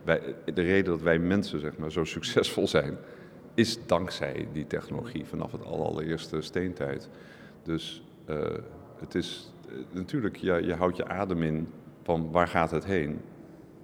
wij, 0.03 0.21
de 0.53 0.61
reden 0.61 0.91
dat 0.91 1.01
wij 1.01 1.19
mensen 1.19 1.59
zeg 1.59 1.77
maar, 1.77 1.91
zo 1.91 2.03
succesvol 2.03 2.67
zijn, 2.67 2.97
is 3.59 3.85
dankzij 3.85 4.47
die 4.53 4.67
technologie 4.67 5.25
vanaf 5.25 5.51
het 5.51 5.65
allereerste 5.65 6.41
steentijd. 6.41 7.09
Dus 7.63 8.03
uh, 8.29 8.37
het 8.99 9.15
is 9.15 9.53
uh, 9.69 9.75
natuurlijk, 9.91 10.35
ja, 10.35 10.55
je 10.55 10.73
houdt 10.73 10.97
je 10.97 11.07
adem 11.07 11.43
in 11.43 11.67
van 12.03 12.31
waar 12.31 12.47
gaat 12.47 12.71
het 12.71 12.85
heen. 12.85 13.21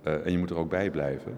Uh, 0.03 0.25
en 0.25 0.31
je 0.31 0.37
moet 0.37 0.49
er 0.49 0.57
ook 0.57 0.69
bij 0.69 0.91
blijven. 0.91 1.35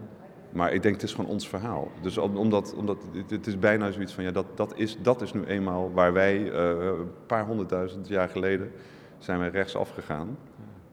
Maar 0.52 0.74
ik 0.74 0.82
denk, 0.82 0.96
het 0.96 1.04
is 1.04 1.14
gewoon 1.14 1.32
ons 1.32 1.48
verhaal. 1.50 1.92
Dus 2.02 2.18
omdat, 2.18 2.74
omdat 2.76 2.98
het 3.28 3.48
is 3.48 3.60
bijna 3.60 3.92
zoiets 3.92 4.14
van, 4.14 4.24
ja, 4.24 4.32
dat, 4.32 4.46
dat, 4.56 4.78
is, 4.78 4.98
dat 5.02 5.22
is 5.22 5.34
nu 5.34 5.44
eenmaal 5.44 5.92
waar 5.92 6.14
wij 6.14 6.52
een 6.52 7.12
paar 7.26 7.46
honderdduizend 7.46 8.08
jaar 8.08 8.30
geleden 8.30 8.72
zijn 9.18 9.40
wij 9.40 9.50
rechtsaf 9.50 9.90
gegaan. 9.90 10.38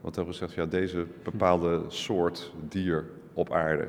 Want 0.00 0.16
hebben 0.16 0.34
gezegd, 0.34 0.54
ja, 0.54 0.66
deze 0.66 1.06
bepaalde 1.22 1.84
soort 1.88 2.52
dier 2.68 3.04
op 3.32 3.52
aarde 3.52 3.88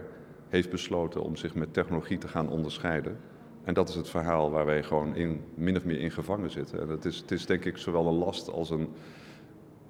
heeft 0.49 0.69
besloten 0.69 1.23
om 1.23 1.35
zich 1.35 1.55
met 1.55 1.73
technologie 1.73 2.17
te 2.17 2.27
gaan 2.27 2.49
onderscheiden. 2.49 3.17
En 3.65 3.73
dat 3.73 3.89
is 3.89 3.95
het 3.95 4.09
verhaal 4.09 4.51
waar 4.51 4.65
wij 4.65 4.83
gewoon 4.83 5.15
in, 5.15 5.41
min 5.53 5.77
of 5.77 5.83
meer 5.85 5.99
in 5.99 6.11
gevangen 6.11 6.49
zitten. 6.49 6.81
En 6.81 6.89
het 6.89 7.05
is, 7.05 7.17
het 7.17 7.31
is 7.31 7.45
denk 7.45 7.65
ik 7.65 7.77
zowel 7.77 8.07
een 8.07 8.13
last 8.13 8.51
als 8.51 8.69
een, 8.69 8.89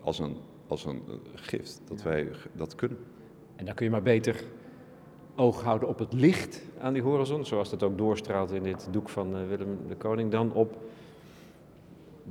als 0.01 0.19
een, 0.19 0.37
als 0.67 0.85
een 0.85 1.01
gift 1.33 1.81
dat 1.87 2.01
wij 2.01 2.29
dat 2.51 2.75
kunnen. 2.75 2.97
En 3.55 3.65
dan 3.65 3.73
kun 3.73 3.85
je 3.85 3.91
maar 3.91 4.01
beter 4.01 4.43
oog 5.35 5.61
houden 5.63 5.87
op 5.87 5.99
het 5.99 6.13
licht 6.13 6.61
aan 6.79 6.93
die 6.93 7.01
horizon, 7.01 7.45
zoals 7.45 7.69
dat 7.69 7.83
ook 7.83 7.97
doorstraalt 7.97 8.51
in 8.51 8.63
dit 8.63 8.87
doek 8.91 9.09
van 9.09 9.37
uh, 9.37 9.47
Willem 9.47 9.77
de 9.87 9.95
Koning, 9.95 10.31
dan 10.31 10.53
op 10.53 10.77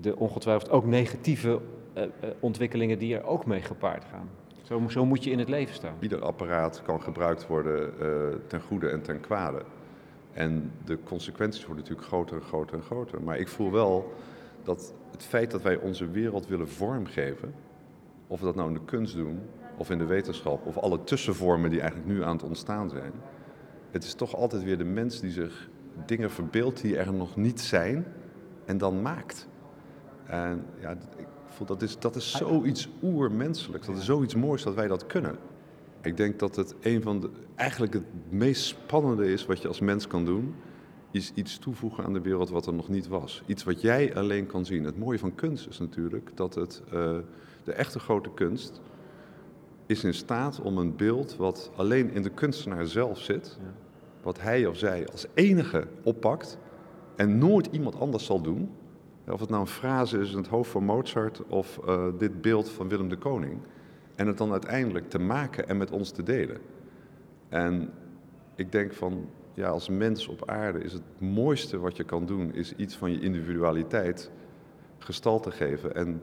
de 0.00 0.16
ongetwijfeld 0.16 0.70
ook 0.70 0.84
negatieve 0.84 1.60
uh, 1.96 2.04
ontwikkelingen 2.40 2.98
die 2.98 3.16
er 3.16 3.24
ook 3.24 3.46
mee 3.46 3.62
gepaard 3.62 4.04
gaan. 4.04 4.28
Zo, 4.62 4.82
zo, 4.88 5.04
moet 5.04 5.24
je 5.24 5.30
in 5.30 5.38
het 5.38 5.48
leven 5.48 5.74
staan. 5.74 5.94
Ieder 6.00 6.22
apparaat 6.22 6.82
kan 6.82 7.02
gebruikt 7.02 7.46
worden 7.46 7.92
ten 8.46 8.60
goede 8.60 8.88
en 8.88 9.02
ten 9.02 9.20
kwade. 9.20 9.62
En 10.34 10.72
de 10.84 10.98
consequenties 11.04 11.66
worden 11.66 11.82
natuurlijk 11.82 12.08
groter 12.08 12.36
en 12.36 12.42
groter 12.42 12.76
en 12.76 12.82
groter. 12.82 13.22
Maar 13.22 13.38
ik 13.38 13.48
voel 13.48 13.70
wel 13.70 14.12
dat 14.62 14.94
het 15.10 15.22
feit 15.22 15.50
dat 15.50 15.62
wij 15.62 15.76
onze 15.76 16.10
wereld 16.10 16.46
willen 16.46 16.68
vormgeven, 16.68 17.54
of 18.26 18.40
we 18.40 18.46
dat 18.46 18.54
nou 18.54 18.68
in 18.68 18.74
de 18.74 18.84
kunst 18.84 19.14
doen, 19.14 19.40
of 19.76 19.90
in 19.90 19.98
de 19.98 20.04
wetenschap, 20.04 20.66
of 20.66 20.78
alle 20.78 21.04
tussenvormen 21.04 21.70
die 21.70 21.80
eigenlijk 21.80 22.10
nu 22.10 22.24
aan 22.24 22.36
het 22.36 22.44
ontstaan 22.44 22.90
zijn. 22.90 23.12
Het 23.90 24.04
is 24.04 24.14
toch 24.14 24.36
altijd 24.36 24.62
weer 24.62 24.78
de 24.78 24.84
mens 24.84 25.20
die 25.20 25.30
zich 25.30 25.68
dingen 26.06 26.30
verbeeldt 26.30 26.80
die 26.80 26.96
er 26.96 27.12
nog 27.12 27.36
niet 27.36 27.60
zijn 27.60 28.06
en 28.64 28.78
dan 28.78 29.02
maakt. 29.02 29.48
En 30.26 30.64
ja, 30.80 30.90
ik 31.16 31.26
voel 31.44 31.66
dat 31.66 31.82
is, 31.82 31.98
dat 31.98 32.16
is 32.16 32.32
zoiets 32.32 32.88
oermenselijks. 33.02 33.86
Dat 33.86 33.96
is 33.96 34.04
zoiets 34.04 34.34
moois 34.34 34.62
dat 34.62 34.74
wij 34.74 34.88
dat 34.88 35.06
kunnen. 35.06 35.38
Ik 36.04 36.16
denk 36.16 36.38
dat 36.38 36.56
het 36.56 36.74
een 36.80 37.02
van 37.02 37.20
de, 37.20 37.30
eigenlijk 37.54 37.92
het 37.92 38.04
meest 38.28 38.64
spannende 38.64 39.32
is 39.32 39.46
wat 39.46 39.62
je 39.62 39.68
als 39.68 39.80
mens 39.80 40.06
kan 40.06 40.24
doen, 40.24 40.54
is 41.10 41.32
iets 41.34 41.58
toevoegen 41.58 42.04
aan 42.04 42.12
de 42.12 42.20
wereld 42.20 42.50
wat 42.50 42.66
er 42.66 42.74
nog 42.74 42.88
niet 42.88 43.08
was. 43.08 43.42
Iets 43.46 43.64
wat 43.64 43.80
jij 43.80 44.14
alleen 44.14 44.46
kan 44.46 44.64
zien. 44.64 44.84
Het 44.84 44.98
mooie 44.98 45.18
van 45.18 45.34
kunst 45.34 45.68
is 45.68 45.78
natuurlijk 45.78 46.30
dat 46.34 46.54
het, 46.54 46.82
uh, 46.86 46.92
de 47.64 47.72
echte 47.72 47.98
grote 47.98 48.30
kunst 48.34 48.80
is 49.86 50.04
in 50.04 50.14
staat 50.14 50.60
om 50.60 50.78
een 50.78 50.96
beeld 50.96 51.36
wat 51.36 51.70
alleen 51.76 52.10
in 52.10 52.22
de 52.22 52.30
kunstenaar 52.30 52.86
zelf 52.86 53.18
zit, 53.18 53.58
wat 54.22 54.40
hij 54.40 54.66
of 54.66 54.76
zij 54.76 55.08
als 55.08 55.26
enige 55.34 55.86
oppakt 56.02 56.58
en 57.16 57.38
nooit 57.38 57.68
iemand 57.70 58.00
anders 58.00 58.24
zal 58.24 58.40
doen. 58.40 58.70
Of 59.28 59.40
het 59.40 59.48
nou 59.48 59.60
een 59.60 59.66
frase 59.66 60.18
is 60.18 60.30
in 60.30 60.36
het 60.36 60.46
hoofd 60.46 60.70
van 60.70 60.84
Mozart 60.84 61.46
of 61.46 61.80
uh, 61.88 62.06
dit 62.18 62.40
beeld 62.40 62.70
van 62.70 62.88
Willem 62.88 63.08
de 63.08 63.16
Koning. 63.16 63.60
En 64.14 64.26
het 64.26 64.38
dan 64.38 64.52
uiteindelijk 64.52 65.10
te 65.10 65.18
maken 65.18 65.68
en 65.68 65.76
met 65.76 65.90
ons 65.90 66.10
te 66.10 66.22
delen. 66.22 66.58
En 67.48 67.90
ik 68.54 68.72
denk 68.72 68.92
van, 68.92 69.28
ja, 69.54 69.68
als 69.68 69.88
mens 69.88 70.28
op 70.28 70.48
aarde 70.50 70.78
is 70.78 70.92
het 70.92 71.02
mooiste 71.18 71.78
wat 71.78 71.96
je 71.96 72.04
kan 72.04 72.26
doen, 72.26 72.54
is 72.54 72.74
iets 72.76 72.96
van 72.96 73.10
je 73.10 73.20
individualiteit 73.20 74.30
gestalte 74.98 75.50
geven 75.50 75.94
en 75.94 76.22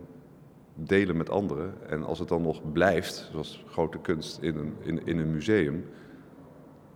delen 0.73 1.17
met 1.17 1.29
anderen. 1.29 1.73
En 1.87 2.03
als 2.03 2.19
het 2.19 2.27
dan 2.27 2.41
nog 2.41 2.71
blijft, 2.71 3.29
zoals 3.31 3.63
grote 3.67 3.97
kunst 3.97 4.41
in 4.41 4.55
een, 4.55 4.73
in, 4.79 5.05
in 5.05 5.17
een 5.17 5.31
museum, 5.31 5.85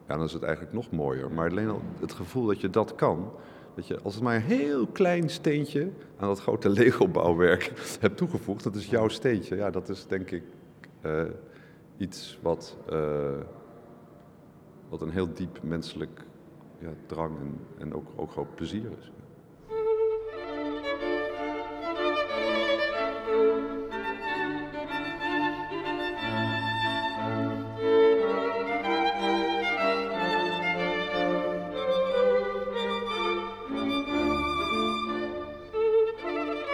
ja, 0.08 0.16
dan 0.16 0.26
is 0.26 0.34
het 0.34 0.44
eigenlijk 0.44 0.74
nog 0.74 0.92
mooier. 0.92 1.32
Maar 1.32 1.50
alleen 1.50 1.70
al 1.70 1.82
het 2.00 2.14
gevoel 2.14 2.46
dat 2.46 2.62
je 2.62 2.70
dat 2.70 2.96
kan, 2.96 3.32
dat 3.76 3.88
je 3.88 4.00
als 4.02 4.14
het 4.14 4.24
maar 4.24 4.36
een 4.36 4.42
heel 4.42 4.88
klein 4.88 5.30
steentje 5.30 5.90
aan 6.18 6.28
dat 6.28 6.40
grote 6.40 6.70
Lego-bouwwerk 6.80 7.72
hebt 8.00 8.18
toegevoegd, 8.18 8.64
dat 8.64 8.76
is 8.76 8.88
jouw 8.88 9.08
steentje. 9.08 9.56
Ja, 9.56 9.70
dat 9.70 9.90
is 9.90 10.06
denk 10.08 10.32
ik 10.32 10.44
iets 11.98 12.40
wat, 12.42 12.78
uh, 12.90 13.42
wat 14.90 15.02
een 15.02 15.10
heel 15.10 15.34
diep 15.34 15.64
menselijk 15.64 16.26
ja, 16.80 16.90
drang 17.06 17.40
en, 17.40 17.60
en 17.78 17.96
ook, 17.96 18.08
ook 18.16 18.32
groot 18.32 18.56
plezier 18.56 18.92
is. 19.00 19.12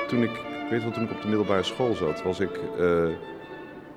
Toen 0.08 0.24
ik, 0.24 0.42
weet 0.70 0.82
wel, 0.82 0.92
toen 0.92 1.04
ik 1.04 1.12
op 1.12 1.22
de 1.22 1.28
middelbare 1.28 1.64
school 1.64 1.94
zat, 1.94 2.24
was 2.24 2.40
ik 2.40 2.60
uh, 2.80 3.10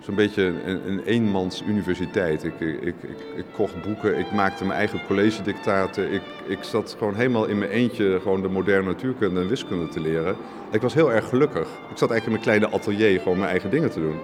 zo'n 0.04 0.14
beetje 0.14 0.42
een, 0.42 0.88
een 0.88 1.02
eenmans 1.04 1.62
universiteit. 1.62 2.44
Ik, 2.44 2.61
ik, 2.61 2.82
ik, 2.82 2.94
ik, 3.37 3.44
kocht 3.52 3.82
boeken, 3.82 4.18
ik 4.18 4.32
maakte 4.32 4.64
mijn 4.64 4.78
eigen 4.78 5.06
college-dictaten. 5.06 6.12
Ik, 6.12 6.23
ik 6.46 6.62
zat 6.62 6.96
gewoon 6.99 7.14
helemaal 7.14 7.46
in 7.46 7.58
mijn 7.58 7.70
eentje 7.70 8.18
gewoon 8.23 8.42
de 8.42 8.49
moderne 8.49 8.88
natuurkunde 8.88 9.40
en 9.40 9.49
wiskunde 9.49 9.88
te 9.88 10.00
leren. 10.00 10.37
Ik 10.70 10.80
was 10.80 10.94
heel 10.94 11.12
erg 11.12 11.28
gelukkig. 11.28 11.68
Ik 11.90 11.99
zat 11.99 12.11
eigenlijk 12.11 12.25
in 12.25 12.30
mijn 12.30 12.42
kleine 12.61 12.68
atelier 12.70 13.20
gewoon 13.20 13.38
mijn 13.38 13.50
eigen 13.50 13.70
dingen 13.70 13.90
te 13.90 14.00
doen. 14.00 14.18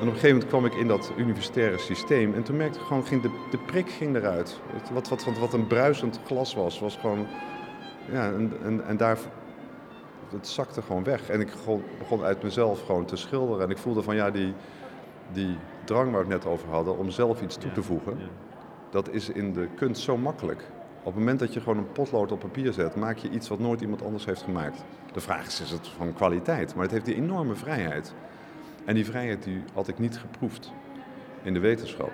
En 0.00 0.06
op 0.06 0.14
een 0.14 0.20
gegeven 0.20 0.28
moment 0.28 0.46
kwam 0.46 0.64
ik 0.64 0.74
in 0.74 0.88
dat 0.88 1.12
universitaire 1.16 1.78
systeem 1.78 2.34
en 2.34 2.42
toen 2.42 2.56
merkte 2.56 2.78
ik 2.78 2.84
gewoon, 2.84 3.06
ging 3.06 3.22
de, 3.22 3.30
de 3.50 3.58
prik 3.58 3.90
ging 3.90 4.16
eruit. 4.16 4.60
Wat, 4.92 5.08
wat, 5.08 5.24
wat, 5.24 5.38
wat 5.38 5.52
een 5.52 5.66
bruisend 5.66 6.20
glas 6.26 6.54
was, 6.54 6.80
was 6.80 6.96
gewoon, 6.96 7.26
ja, 8.12 8.26
en, 8.26 8.52
en, 8.64 8.84
en 8.86 8.96
daar, 8.96 9.18
het 10.30 10.48
zakte 10.48 10.82
gewoon 10.82 11.04
weg. 11.04 11.30
En 11.30 11.40
ik 11.40 11.48
begon 11.98 12.22
uit 12.22 12.42
mezelf 12.42 12.86
gewoon 12.86 13.04
te 13.04 13.16
schilderen 13.16 13.64
en 13.64 13.70
ik 13.70 13.78
voelde 13.78 14.02
van, 14.02 14.16
ja, 14.16 14.30
die, 14.30 14.54
die 15.32 15.56
drang 15.84 16.12
waar 16.12 16.26
we 16.26 16.32
het 16.32 16.44
net 16.44 16.52
over 16.52 16.68
hadden 16.68 16.98
om 16.98 17.10
zelf 17.10 17.42
iets 17.42 17.56
toe 17.56 17.72
te 17.72 17.82
voegen, 17.82 18.18
dat 18.90 19.10
is 19.10 19.28
in 19.28 19.52
de 19.52 19.68
kunst 19.76 20.02
zo 20.02 20.16
makkelijk. 20.16 20.70
Op 20.98 21.04
het 21.04 21.14
moment 21.14 21.38
dat 21.38 21.54
je 21.54 21.60
gewoon 21.60 21.78
een 21.78 21.92
potlood 21.92 22.32
op 22.32 22.38
papier 22.38 22.72
zet, 22.72 22.96
maak 22.96 23.16
je 23.16 23.30
iets 23.30 23.48
wat 23.48 23.58
nooit 23.58 23.80
iemand 23.80 24.02
anders 24.02 24.24
heeft 24.24 24.42
gemaakt. 24.42 24.84
De 25.12 25.20
vraag 25.20 25.46
is, 25.46 25.60
is 25.60 25.70
het 25.70 25.88
van 25.88 26.12
kwaliteit? 26.12 26.74
Maar 26.74 26.82
het 26.82 26.92
heeft 26.92 27.04
die 27.04 27.14
enorme 27.14 27.54
vrijheid. 27.54 28.14
En 28.84 28.94
die 28.94 29.04
vrijheid 29.04 29.42
die 29.42 29.62
had 29.74 29.88
ik 29.88 29.98
niet 29.98 30.18
geproefd 30.18 30.72
in 31.42 31.54
de 31.54 31.60
wetenschap. 31.60 32.12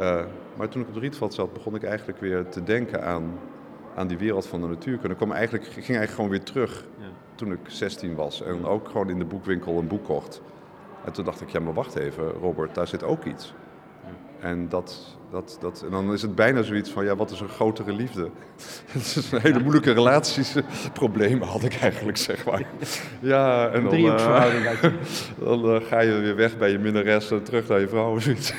Uh, 0.00 0.24
maar 0.56 0.68
toen 0.68 0.82
ik 0.82 0.88
op 0.88 0.94
de 0.94 1.00
Rietveld 1.00 1.34
zat, 1.34 1.52
begon 1.52 1.74
ik 1.74 1.82
eigenlijk 1.82 2.20
weer 2.20 2.48
te 2.48 2.62
denken 2.62 3.04
aan, 3.04 3.38
aan 3.94 4.06
die 4.06 4.18
wereld 4.18 4.46
van 4.46 4.60
de 4.60 4.66
natuurkunde. 4.66 5.08
Ik 5.08 5.16
kwam 5.16 5.32
eigenlijk, 5.32 5.64
ging 5.64 5.76
eigenlijk 5.76 6.10
gewoon 6.10 6.30
weer 6.30 6.42
terug 6.42 6.86
ja. 6.98 7.06
toen 7.34 7.52
ik 7.52 7.58
16 7.66 8.14
was. 8.14 8.42
En 8.42 8.64
ook 8.64 8.88
gewoon 8.88 9.10
in 9.10 9.18
de 9.18 9.24
boekwinkel 9.24 9.78
een 9.78 9.88
boek 9.88 10.04
kocht. 10.04 10.42
En 11.04 11.12
toen 11.12 11.24
dacht 11.24 11.40
ik, 11.40 11.48
ja 11.48 11.60
maar 11.60 11.74
wacht 11.74 11.96
even 11.96 12.30
Robert, 12.30 12.74
daar 12.74 12.88
zit 12.88 13.02
ook 13.02 13.24
iets. 13.24 13.54
En, 14.40 14.68
dat, 14.68 15.16
dat, 15.30 15.56
dat, 15.60 15.82
en 15.84 15.90
dan 15.90 16.12
is 16.12 16.22
het 16.22 16.34
bijna 16.34 16.62
zoiets 16.62 16.90
van, 16.90 17.04
ja, 17.04 17.16
wat 17.16 17.30
is 17.30 17.40
een 17.40 17.48
grotere 17.48 17.92
liefde? 17.92 18.22
dat 18.92 19.02
is 19.02 19.32
een 19.32 19.40
hele 19.40 19.60
moeilijke 19.60 19.92
relatiesprobleem, 19.92 21.42
had 21.42 21.62
ik 21.62 21.74
eigenlijk, 21.74 22.16
zeg 22.16 22.44
maar. 22.44 22.62
Ja, 23.20 23.68
en 23.68 23.84
dan, 23.84 23.94
uh, 23.94 24.82
dan 25.44 25.74
uh, 25.74 25.80
ga 25.82 26.00
je 26.00 26.12
weer 26.12 26.36
weg 26.36 26.58
bij 26.58 26.70
je 26.70 26.78
minnares 26.78 27.30
en 27.30 27.42
terug 27.42 27.68
naar 27.68 27.80
je 27.80 27.88
vrouw 27.88 28.14
of 28.14 28.22
zoiets. 28.22 28.54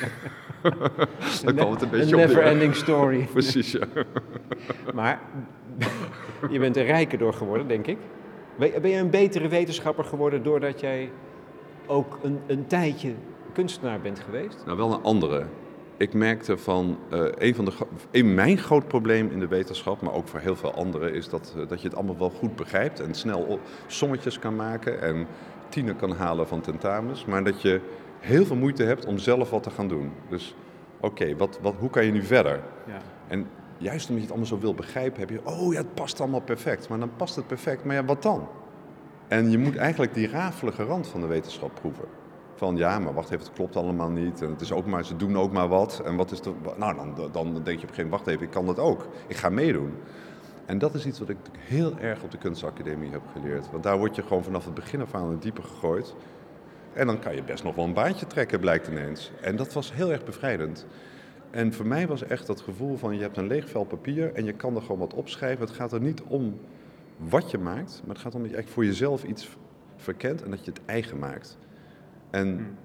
dan 1.44 1.54
kwam 1.54 1.70
het 1.70 1.82
een 1.82 1.90
beetje 1.90 2.12
een 2.12 2.28
never 2.28 2.42
ending 2.42 2.74
story. 2.74 3.28
Precies, 3.32 3.72
ja. 3.72 3.86
maar 4.94 5.20
je 6.50 6.58
bent 6.58 6.76
er 6.76 6.84
rijker 6.84 7.18
door 7.18 7.34
geworden, 7.34 7.68
denk 7.68 7.86
ik. 7.86 7.98
Ben 8.56 8.90
je 8.90 8.96
een 8.96 9.10
betere 9.10 9.48
wetenschapper 9.48 10.04
geworden 10.04 10.42
doordat 10.42 10.80
jij 10.80 11.10
ook 11.86 12.18
een, 12.22 12.38
een 12.46 12.66
tijdje 12.66 13.12
kunstenaar 13.52 14.00
bent 14.00 14.20
geweest? 14.20 14.62
Nou, 14.64 14.76
wel 14.76 14.92
een 14.92 15.02
andere. 15.02 15.46
Ik 15.96 16.12
merkte 16.12 16.58
van 16.58 16.98
uh, 17.12 17.24
een 17.34 17.54
van 17.54 17.64
de 17.64 17.72
een, 18.10 18.34
mijn 18.34 18.58
groot 18.58 18.88
probleem 18.88 19.30
in 19.30 19.40
de 19.40 19.48
wetenschap, 19.48 20.00
maar 20.00 20.12
ook 20.12 20.28
voor 20.28 20.40
heel 20.40 20.56
veel 20.56 20.74
anderen, 20.74 21.14
is 21.14 21.28
dat, 21.28 21.54
uh, 21.56 21.68
dat 21.68 21.80
je 21.80 21.88
het 21.88 21.96
allemaal 21.96 22.18
wel 22.18 22.30
goed 22.30 22.56
begrijpt 22.56 23.00
en 23.00 23.14
snel 23.14 23.58
sommetjes 23.86 24.38
kan 24.38 24.56
maken 24.56 25.00
en 25.00 25.26
tienen 25.68 25.96
kan 25.96 26.12
halen 26.12 26.48
van 26.48 26.60
tentamens, 26.60 27.24
maar 27.24 27.44
dat 27.44 27.62
je 27.62 27.80
heel 28.18 28.44
veel 28.44 28.56
moeite 28.56 28.82
hebt 28.82 29.06
om 29.06 29.18
zelf 29.18 29.50
wat 29.50 29.62
te 29.62 29.70
gaan 29.70 29.88
doen. 29.88 30.12
Dus 30.28 30.54
oké, 31.00 31.36
wat, 31.36 31.58
wat, 31.62 31.74
hoe 31.78 31.90
kan 31.90 32.04
je 32.04 32.12
nu 32.12 32.22
verder? 32.22 32.60
Ja. 32.86 32.98
En 33.28 33.46
juist 33.78 34.08
omdat 34.08 34.22
je 34.22 34.28
het 34.28 34.30
allemaal 34.30 34.58
zo 34.58 34.58
wil 34.58 34.74
begrijpen, 34.74 35.20
heb 35.20 35.30
je, 35.30 35.40
oh 35.44 35.72
ja, 35.72 35.78
het 35.78 35.94
past 35.94 36.20
allemaal 36.20 36.40
perfect. 36.40 36.88
Maar 36.88 36.98
dan 36.98 37.16
past 37.16 37.36
het 37.36 37.46
perfect, 37.46 37.84
maar 37.84 37.94
ja, 37.94 38.04
wat 38.04 38.22
dan? 38.22 38.48
En 39.32 39.50
je 39.50 39.58
moet 39.58 39.76
eigenlijk 39.76 40.14
die 40.14 40.28
rafelige 40.28 40.82
rand 40.82 41.06
van 41.08 41.20
de 41.20 41.26
wetenschap 41.26 41.74
proeven. 41.74 42.04
Van 42.54 42.76
ja, 42.76 42.98
maar 42.98 43.14
wacht 43.14 43.30
even, 43.30 43.44
het 43.44 43.54
klopt 43.54 43.76
allemaal 43.76 44.10
niet. 44.10 44.42
En 44.42 44.50
het 44.50 44.60
is 44.60 44.72
ook 44.72 44.86
maar, 44.86 45.04
ze 45.04 45.16
doen 45.16 45.38
ook 45.38 45.52
maar 45.52 45.68
wat. 45.68 46.02
En 46.04 46.16
wat 46.16 46.30
is 46.30 46.40
er. 46.40 46.52
Nou, 46.76 46.94
dan, 46.94 47.30
dan 47.32 47.52
denk 47.52 47.54
je 47.54 47.62
op 47.62 47.64
een 47.64 47.78
gegeven 47.78 47.94
moment, 47.94 48.10
wacht 48.10 48.26
even, 48.26 48.42
ik 48.42 48.50
kan 48.50 48.66
dat 48.66 48.78
ook. 48.78 49.08
Ik 49.26 49.36
ga 49.36 49.48
meedoen. 49.48 49.94
En 50.66 50.78
dat 50.78 50.94
is 50.94 51.06
iets 51.06 51.18
wat 51.18 51.28
ik 51.28 51.36
heel 51.58 51.98
erg 51.98 52.22
op 52.22 52.30
de 52.30 52.38
kunstacademie 52.38 53.10
heb 53.10 53.22
geleerd. 53.32 53.70
Want 53.70 53.82
daar 53.82 53.98
word 53.98 54.16
je 54.16 54.22
gewoon 54.22 54.44
vanaf 54.44 54.64
het 54.64 54.74
begin 54.74 55.00
af 55.00 55.14
aan 55.14 55.30
het 55.30 55.42
diepe 55.42 55.62
gegooid. 55.62 56.14
En 56.92 57.06
dan 57.06 57.18
kan 57.18 57.34
je 57.34 57.42
best 57.42 57.64
nog 57.64 57.74
wel 57.74 57.84
een 57.84 57.94
baantje 57.94 58.26
trekken, 58.26 58.60
blijkt 58.60 58.88
ineens. 58.88 59.32
En 59.40 59.56
dat 59.56 59.72
was 59.72 59.92
heel 59.92 60.12
erg 60.12 60.24
bevrijdend. 60.24 60.86
En 61.50 61.72
voor 61.72 61.86
mij 61.86 62.06
was 62.06 62.24
echt 62.24 62.46
dat 62.46 62.60
gevoel 62.60 62.96
van 62.96 63.14
je 63.14 63.22
hebt 63.22 63.36
een 63.36 63.46
leeg 63.46 63.68
vel 63.68 63.84
papier 63.84 64.32
en 64.34 64.44
je 64.44 64.52
kan 64.52 64.76
er 64.76 64.82
gewoon 64.82 64.98
wat 64.98 65.14
opschrijven. 65.14 65.66
Het 65.66 65.74
gaat 65.74 65.92
er 65.92 66.00
niet 66.00 66.22
om 66.22 66.58
wat 67.28 67.50
je 67.50 67.58
maakt, 67.58 68.02
maar 68.04 68.14
het 68.14 68.24
gaat 68.24 68.34
om 68.34 68.40
dat 68.40 68.50
je 68.50 68.56
eigenlijk 68.56 68.68
voor 68.68 68.84
jezelf 68.84 69.24
iets 69.24 69.56
verkent 69.96 70.42
en 70.42 70.50
dat 70.50 70.64
je 70.64 70.70
het 70.70 70.80
eigen 70.84 71.18
maakt. 71.18 71.58
En 72.30 72.48
hmm. 72.48 72.76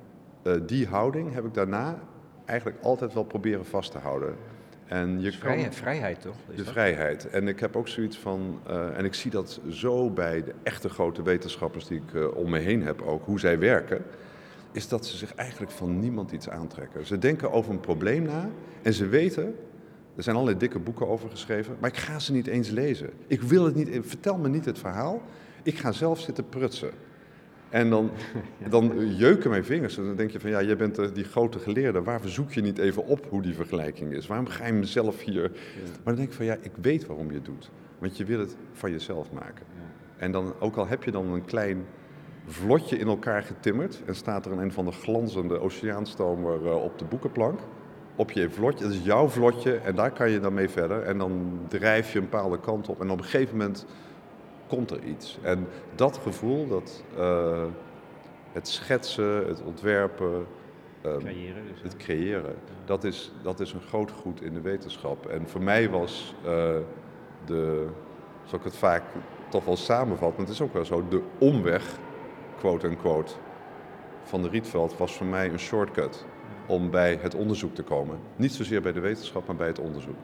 eh, 0.42 0.68
die 0.68 0.88
houding 0.88 1.34
heb 1.34 1.46
ik 1.46 1.54
daarna 1.54 2.00
eigenlijk 2.46 2.84
altijd 2.84 3.14
wel 3.14 3.24
proberen 3.24 3.66
vast 3.66 3.92
te 3.92 3.98
houden. 3.98 4.36
En 4.88 5.22
je 5.22 5.32
vrijheid, 5.32 5.76
vrijheid 5.76 6.22
toch? 6.22 6.36
de 6.56 6.66
vrijheid. 6.66 7.30
En 7.30 7.48
ik 7.48 7.60
heb 7.60 7.76
ook 7.76 7.88
zoiets 7.88 8.18
van, 8.18 8.60
uh, 8.70 8.98
en 8.98 9.06
ik 9.06 9.14
zie 9.14 9.32
dat 9.32 9.60
zo 9.70 10.10
bij 10.10 10.44
de 10.44 10.54
echte 10.64 10.90
grote 10.90 11.22
wetenschappers 11.22 11.88
die 11.88 12.02
ik 12.08 12.14
uh, 12.14 12.36
om 12.36 12.50
me 12.50 12.60
heen 12.60 12.84
heb 12.84 13.02
ook, 13.02 13.26
hoe 13.26 13.40
zij 13.40 13.60
werken, 13.60 14.04
is 14.72 14.88
dat 14.88 15.06
ze 15.06 15.18
zich 15.18 15.36
eigenlijk 15.36 15.72
van 15.72 16.00
niemand 16.00 16.32
iets 16.32 16.50
aantrekken. 16.50 17.06
Ze 17.06 17.18
denken 17.18 17.52
over 17.52 17.72
een 17.72 17.80
probleem 17.80 18.24
na 18.24 18.50
en 18.82 18.94
ze 18.94 19.08
weten 19.08 19.56
er 20.18 20.24
zijn 20.24 20.36
allerlei 20.36 20.60
dikke 20.60 20.80
boeken 20.80 21.08
over 21.08 21.30
geschreven, 21.30 21.76
maar 21.80 21.90
ik 21.90 21.98
ga 21.98 22.20
ze 22.20 22.32
niet 22.32 22.48
eens 22.48 22.70
lezen. 22.70 23.10
Ik 23.28 23.42
wil 23.42 23.66
het 23.66 23.76
niet, 23.76 23.90
vertel 24.02 24.38
me 24.38 24.50
niet 24.50 24.66
het 24.66 24.80
verhaal. 24.80 25.22
Ik 25.64 25.78
ga 25.78 25.92
zelf 25.92 26.20
zitten 26.20 26.50
prutsen. 26.50 26.92
En 27.70 27.90
dan, 27.90 28.12
dan 28.70 29.16
jeuken 29.16 29.50
mijn 29.50 29.66
vingers. 29.66 29.98
En 29.98 30.06
dan 30.06 30.16
denk 30.16 30.32
je 30.32 30.40
van, 30.40 30.50
ja, 30.50 30.62
jij 30.62 30.78
bent 30.78 31.16
die 31.16 31.24
grote 31.24 31.60
geleerde. 31.60 32.02
Waarom 32.02 32.28
zoek 32.28 32.52
je 32.52 32.62
niet 32.62 32.78
even 32.78 33.06
op 33.06 33.26
hoe 33.30 33.42
die 33.42 33.54
vergelijking 33.54 34.14
is? 34.14 34.28
Waarom 34.28 34.48
ga 34.48 34.66
je 34.66 34.74
mezelf 34.74 35.24
hier... 35.24 35.52
Maar 35.82 36.04
dan 36.04 36.16
denk 36.16 36.28
ik 36.28 36.34
van, 36.34 36.46
ja, 36.46 36.58
ik 36.62 36.72
weet 36.82 37.06
waarom 37.06 37.28
je 37.28 37.36
het 37.36 37.46
doet. 37.46 37.70
Want 38.00 38.18
je 38.18 38.26
wil 38.26 38.40
het 38.40 38.56
van 38.74 38.92
jezelf 38.92 39.32
maken. 39.32 39.66
En 40.18 40.32
dan, 40.32 40.54
ook 40.60 40.76
al 40.76 40.88
heb 40.88 41.04
je 41.04 41.12
dan 41.12 41.34
een 41.34 41.46
klein 41.46 41.86
vlotje 42.46 42.98
in 42.98 43.08
elkaar 43.08 43.44
getimmerd 43.44 44.02
en 44.06 44.16
staat 44.16 44.46
er 44.46 44.52
een, 44.52 44.72
van 44.72 44.86
de 44.86 44.92
glanzende 44.92 45.60
oceaanstomer 45.60 46.62
uh, 46.64 46.84
op 46.84 47.00
de 47.00 47.06
boekenplank. 47.06 47.60
Op 48.20 48.32
je 48.32 48.50
vlotje, 48.50 48.84
dat 48.84 48.94
is 48.94 49.04
jouw 49.04 49.28
vlotje 49.28 49.76
en 49.78 49.96
daar 49.96 50.12
kan 50.12 50.30
je 50.30 50.40
dan 50.40 50.54
mee 50.54 50.70
verder. 50.70 51.04
En 51.04 51.18
dan 51.18 51.60
drijf 51.68 52.12
je 52.12 52.20
een 52.20 52.30
bepaalde 52.30 52.60
kant 52.60 52.90
op 52.90 53.02
en 53.02 53.10
op 53.10 53.18
een 53.18 53.24
gegeven 53.24 53.58
moment 53.58 53.86
komt 54.68 54.92
er 54.92 55.04
iets. 55.04 55.38
En 55.42 55.68
dat 55.96 56.18
gevoel, 56.18 56.68
dat, 56.68 57.04
uh, 57.18 57.64
het 58.52 58.68
schetsen, 58.68 59.48
het 59.48 59.62
ontwerpen, 59.62 60.46
um, 61.06 61.20
creëren 61.20 61.64
dus, 61.72 61.82
het 61.82 61.98
creëren, 61.98 62.56
dat 62.86 63.04
is, 63.04 63.32
dat 63.42 63.60
is 63.60 63.74
een 63.74 63.82
groot 63.82 64.12
goed 64.12 64.42
in 64.42 64.54
de 64.54 64.62
wetenschap. 64.62 65.26
En 65.26 65.48
voor 65.48 65.64
mij 65.64 65.90
was 65.90 66.36
uh, 66.46 66.50
de, 67.46 67.88
zoals 68.44 68.54
ik 68.54 68.64
het 68.64 68.76
vaak 68.78 69.04
toch 69.50 69.66
wel 69.66 69.78
samenvat, 69.78 70.32
maar 70.32 70.46
het 70.46 70.50
is 70.50 70.62
ook 70.62 70.74
wel 70.74 70.86
zo, 70.86 71.08
de 71.10 71.22
omweg, 71.38 71.84
quote-unquote, 72.58 73.34
van 74.24 74.42
de 74.42 74.50
Rietveld 74.50 74.98
was 74.98 75.14
voor 75.16 75.26
mij 75.26 75.50
een 75.50 75.60
shortcut 75.60 76.26
om 76.68 76.90
bij 76.90 77.20
het 77.22 77.36
onderzoek 77.36 77.76
te 77.76 77.84
komen. 77.84 78.18
Niet 78.36 78.54
zozeer 78.54 78.82
bij 78.82 78.92
de 78.92 79.00
wetenschap, 79.00 79.48
maar 79.48 79.56
bij 79.56 79.68
het 79.68 79.80
onderzoek. 79.80 80.16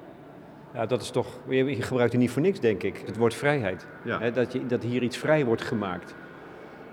Ja, 0.74 0.86
dat 0.86 1.02
is 1.02 1.10
toch, 1.10 1.28
je 1.50 1.82
gebruikt 1.82 2.14
er 2.14 2.20
niet 2.20 2.32
voor 2.32 2.42
niks, 2.42 2.60
denk 2.60 2.84
ik, 2.84 3.04
het 3.06 3.18
woord 3.18 3.34
vrijheid. 3.34 3.88
Ja. 4.04 4.30
dat, 4.30 4.54
je, 4.54 4.66
dat 4.66 4.84
hier 4.84 5.04
iets 5.04 5.18
vrij 5.18 5.46
wordt 5.46 5.62
gemaakt. 5.62 6.16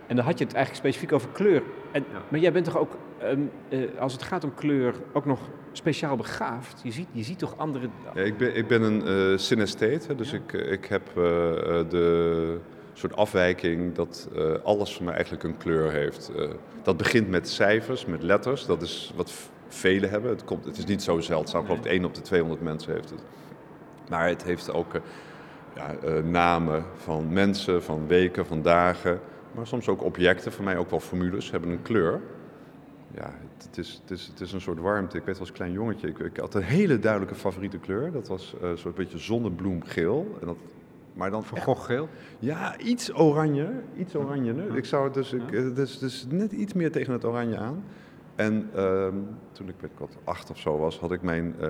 En 0.06 0.16
dan 0.16 0.24
had 0.24 0.38
je 0.38 0.44
het 0.44 0.54
eigenlijk 0.54 0.84
specifiek 0.84 1.12
over 1.12 1.28
kleur. 1.28 1.62
En, 1.92 2.04
Maar 2.28 2.40
jij 2.40 2.52
bent 2.52 2.64
toch 2.64 2.78
ook, 2.78 2.96
um, 3.22 3.50
uh, 3.68 3.98
als 3.98 4.12
het 4.12 4.22
gaat 4.22 4.44
om 4.44 4.54
kleur, 4.54 4.94
ook 5.12 5.24
nog 5.24 5.40
speciaal 5.72 6.16
begaafd? 6.16 6.80
Je 6.82 6.90
ziet, 6.90 7.08
je 7.12 7.22
ziet 7.22 7.38
toch 7.38 7.54
andere... 7.56 7.88
Ja, 8.14 8.20
ik, 8.20 8.36
ben, 8.36 8.56
ik 8.56 8.66
ben 8.66 8.82
een 8.82 9.30
uh, 9.32 9.38
synesthete, 9.38 10.14
dus 10.14 10.32
ik, 10.32 10.52
ik 10.52 10.84
heb 10.84 11.08
uh, 11.08 11.14
de 11.88 12.58
soort 13.00 13.16
afwijking 13.16 13.94
dat 13.94 14.28
alles 14.64 14.94
voor 14.94 15.04
mij 15.04 15.14
eigenlijk 15.14 15.44
een 15.44 15.56
kleur 15.56 15.90
heeft. 15.90 16.30
dat 16.82 16.96
begint 16.96 17.28
met 17.28 17.48
cijfers, 17.48 18.06
met 18.06 18.22
letters. 18.22 18.66
Dat 18.66 18.82
is 18.82 19.12
wat 19.16 19.32
velen 19.68 20.10
hebben. 20.10 20.30
Het, 20.30 20.44
komt, 20.44 20.64
het 20.64 20.78
is 20.78 20.84
niet 20.84 21.02
zo 21.02 21.20
zeldzaam. 21.20 21.60
Ik 21.60 21.66
geloof 21.66 21.82
dat 21.82 21.92
1 21.92 22.04
op 22.04 22.14
de 22.14 22.20
200 22.20 22.62
mensen 22.62 22.92
heeft 22.92 23.10
het. 23.10 23.22
Maar 24.08 24.28
het 24.28 24.44
heeft 24.44 24.72
ook 24.72 25.00
ja, 25.74 26.20
namen 26.20 26.84
van 26.96 27.32
mensen, 27.32 27.82
van 27.82 28.06
weken, 28.06 28.46
van 28.46 28.62
dagen 28.62 29.20
maar 29.52 29.66
soms 29.66 29.88
ook 29.88 30.02
objecten, 30.02 30.52
voor 30.52 30.64
mij 30.64 30.76
ook 30.76 30.90
wel 30.90 31.00
formules, 31.00 31.50
hebben 31.50 31.70
een 31.70 31.82
kleur. 31.82 32.20
Ja, 33.14 33.34
het 33.62 33.78
is, 33.78 34.00
het 34.02 34.10
is, 34.10 34.26
het 34.26 34.40
is 34.40 34.52
een 34.52 34.60
soort 34.60 34.78
warmte. 34.78 35.16
Ik 35.16 35.24
weet 35.24 35.40
als 35.40 35.52
klein 35.52 35.72
jongetje, 35.72 36.08
ik, 36.08 36.36
had 36.36 36.54
een 36.54 36.62
hele 36.62 36.98
duidelijke 36.98 37.34
favoriete 37.34 37.78
kleur. 37.78 38.12
Dat 38.12 38.28
was 38.28 38.54
een 38.60 38.78
soort 38.78 38.94
beetje 38.94 39.18
zonnebloemgeel. 39.18 40.36
En 40.40 40.46
dat, 40.46 40.56
maar 41.12 41.30
dan 41.30 41.44
Van 41.44 41.76
geel? 41.76 42.08
Ja, 42.38 42.78
iets 42.78 43.14
oranje. 43.14 43.68
Iets 43.96 44.14
oranje. 44.14 44.54
Ja. 44.54 44.74
Ik 44.74 44.84
zou 44.84 45.04
het 45.04 45.14
dus, 45.14 45.32
ik, 45.32 45.74
dus, 45.76 45.98
dus 45.98 46.26
net 46.28 46.52
iets 46.52 46.72
meer 46.72 46.92
tegen 46.92 47.12
het 47.12 47.24
oranje 47.24 47.58
aan. 47.58 47.84
En 48.34 48.70
uh, 48.76 49.06
toen 49.52 49.68
ik 49.68 49.74
weet, 49.80 49.90
wat 49.98 50.16
acht 50.24 50.50
of 50.50 50.58
zo 50.58 50.78
was, 50.78 50.98
had 50.98 51.12
ik 51.12 51.22
mijn 51.22 51.54
uh, 51.60 51.68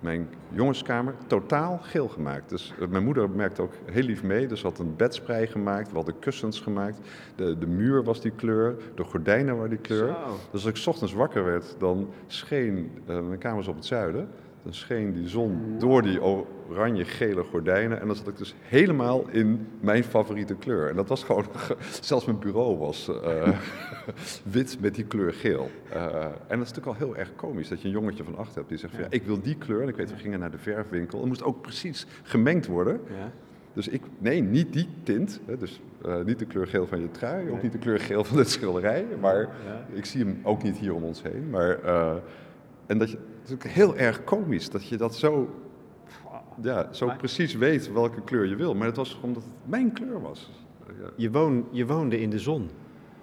mijn 0.00 0.28
jongenskamer 0.48 1.14
totaal 1.26 1.78
geel 1.82 2.08
gemaakt. 2.08 2.48
Dus 2.48 2.74
uh, 2.80 2.88
mijn 2.88 3.04
moeder 3.04 3.30
merkte 3.30 3.62
ook 3.62 3.72
heel 3.84 4.02
lief 4.02 4.22
mee. 4.22 4.46
Dus 4.46 4.62
had 4.62 4.78
een 4.78 4.96
bedsprei 4.96 5.46
gemaakt, 5.46 5.88
we 5.88 5.96
hadden 5.96 6.18
kussens 6.18 6.60
gemaakt. 6.60 6.98
De, 7.36 7.58
de 7.58 7.66
muur 7.66 8.04
was 8.04 8.20
die 8.20 8.30
kleur, 8.30 8.76
de 8.94 9.04
gordijnen 9.04 9.54
waren 9.54 9.70
die 9.70 9.78
kleur. 9.78 10.06
Zo. 10.06 10.36
Dus 10.50 10.66
als 10.66 10.80
ik 10.80 10.86
ochtends 10.86 11.12
wakker 11.12 11.44
werd, 11.44 11.74
dan 11.78 12.08
scheen, 12.26 12.90
mijn 13.06 13.38
kamer 13.38 13.68
op 13.68 13.74
het 13.74 13.86
zuiden, 13.86 14.28
dan 14.62 14.74
scheen 14.74 15.12
die 15.12 15.28
zon 15.28 15.74
door 15.78 16.02
die 16.02 16.22
oranje-gele 16.68 17.42
gordijnen. 17.42 18.00
En 18.00 18.06
dan 18.06 18.16
zat 18.16 18.28
ik 18.28 18.36
dus 18.36 18.54
helemaal 18.62 19.28
in 19.28 19.66
mijn 19.80 20.04
favoriete 20.04 20.54
kleur. 20.54 20.88
En 20.88 20.96
dat 20.96 21.08
was 21.08 21.24
gewoon, 21.24 21.44
zelfs 22.00 22.24
mijn 22.24 22.38
bureau 22.38 22.78
was 22.78 23.08
uh, 23.08 23.48
wit 24.52 24.76
met 24.80 24.94
die 24.94 25.04
kleur 25.04 25.32
geel. 25.32 25.70
Uh, 25.92 26.24
en 26.24 26.58
dat 26.58 26.68
is 26.68 26.72
natuurlijk 26.72 26.86
al 26.86 26.94
heel 26.94 27.16
erg 27.16 27.34
komisch 27.36 27.68
dat 27.68 27.80
je 27.80 27.86
een 27.86 27.94
jongetje 27.94 28.24
van 28.24 28.36
acht 28.36 28.54
hebt 28.54 28.68
die 28.68 28.78
zegt: 28.78 28.94
van, 28.94 29.02
ja, 29.02 29.10
Ik 29.10 29.22
wil 29.22 29.40
die 29.40 29.56
kleur. 29.56 29.82
En 29.82 29.88
ik 29.88 29.96
weet, 29.96 30.10
we 30.10 30.16
gingen 30.16 30.40
naar 30.40 30.50
de 30.50 30.58
verfwinkel. 30.58 31.18
Het 31.18 31.28
moest 31.28 31.42
ook 31.42 31.60
precies 31.60 32.06
gemengd 32.22 32.66
worden. 32.66 33.00
Ja. 33.08 33.32
Dus 33.72 33.88
ik, 33.88 34.02
nee, 34.18 34.42
niet 34.42 34.72
die 34.72 34.88
tint. 35.02 35.40
Hè, 35.46 35.56
dus 35.56 35.80
uh, 36.06 36.24
niet 36.24 36.38
de 36.38 36.46
kleur 36.46 36.66
geel 36.66 36.86
van 36.86 37.00
je 37.00 37.10
trui, 37.10 37.44
nee. 37.44 37.52
ook 37.52 37.62
niet 37.62 37.72
de 37.72 37.78
kleur 37.78 38.00
geel 38.00 38.24
van 38.24 38.38
het 38.38 38.50
schilderij. 38.50 39.06
Maar 39.20 39.40
ja. 39.40 39.86
ik 39.92 40.04
zie 40.04 40.24
hem 40.24 40.40
ook 40.42 40.62
niet 40.62 40.76
hier 40.76 40.94
om 40.94 41.02
ons 41.02 41.22
heen. 41.22 41.50
Maar, 41.50 41.78
en 42.90 42.98
dat 42.98 43.10
je, 43.10 43.18
is 43.44 43.52
ook 43.52 43.64
heel 43.64 43.96
erg 43.96 44.24
komisch 44.24 44.70
dat 44.70 44.86
je 44.86 44.96
dat 44.96 45.14
zo, 45.14 45.48
ja, 46.62 46.92
zo 46.92 47.06
maar, 47.06 47.16
precies 47.16 47.54
weet 47.54 47.92
welke 47.92 48.22
kleur 48.22 48.46
je 48.46 48.56
wil. 48.56 48.74
Maar 48.74 48.86
het 48.86 48.96
was 48.96 49.18
omdat 49.22 49.42
het 49.42 49.52
mijn 49.64 49.92
kleur 49.92 50.20
was. 50.20 50.50
Je, 51.16 51.30
woon, 51.30 51.66
je 51.70 51.86
woonde 51.86 52.20
in 52.20 52.30
de 52.30 52.38
zon. 52.38 52.70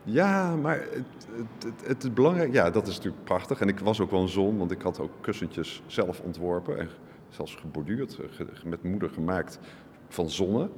Ja, 0.04 0.56
maar 0.56 0.80
het, 0.80 1.28
het, 1.32 1.64
het, 1.64 1.88
het, 1.88 2.04
is 2.04 2.14
belangrijk. 2.14 2.54
Ja, 2.54 2.70
dat 2.70 2.88
is 2.88 2.96
natuurlijk 2.96 3.24
prachtig. 3.24 3.60
En 3.60 3.68
ik 3.68 3.80
was 3.80 4.00
ook 4.00 4.12
wel 4.12 4.22
een 4.22 4.28
zon, 4.28 4.58
want 4.58 4.72
ik 4.72 4.82
had 4.82 5.00
ook 5.00 5.12
kussentjes 5.22 5.82
zelf 5.86 6.20
ontworpen. 6.20 6.80
En 6.80 6.90
zelfs 7.30 7.56
geborduurd, 7.56 8.20
met 8.64 8.84
moeder 8.84 9.10
gemaakt 9.10 9.60
van 10.08 10.30
zonne. 10.30 10.70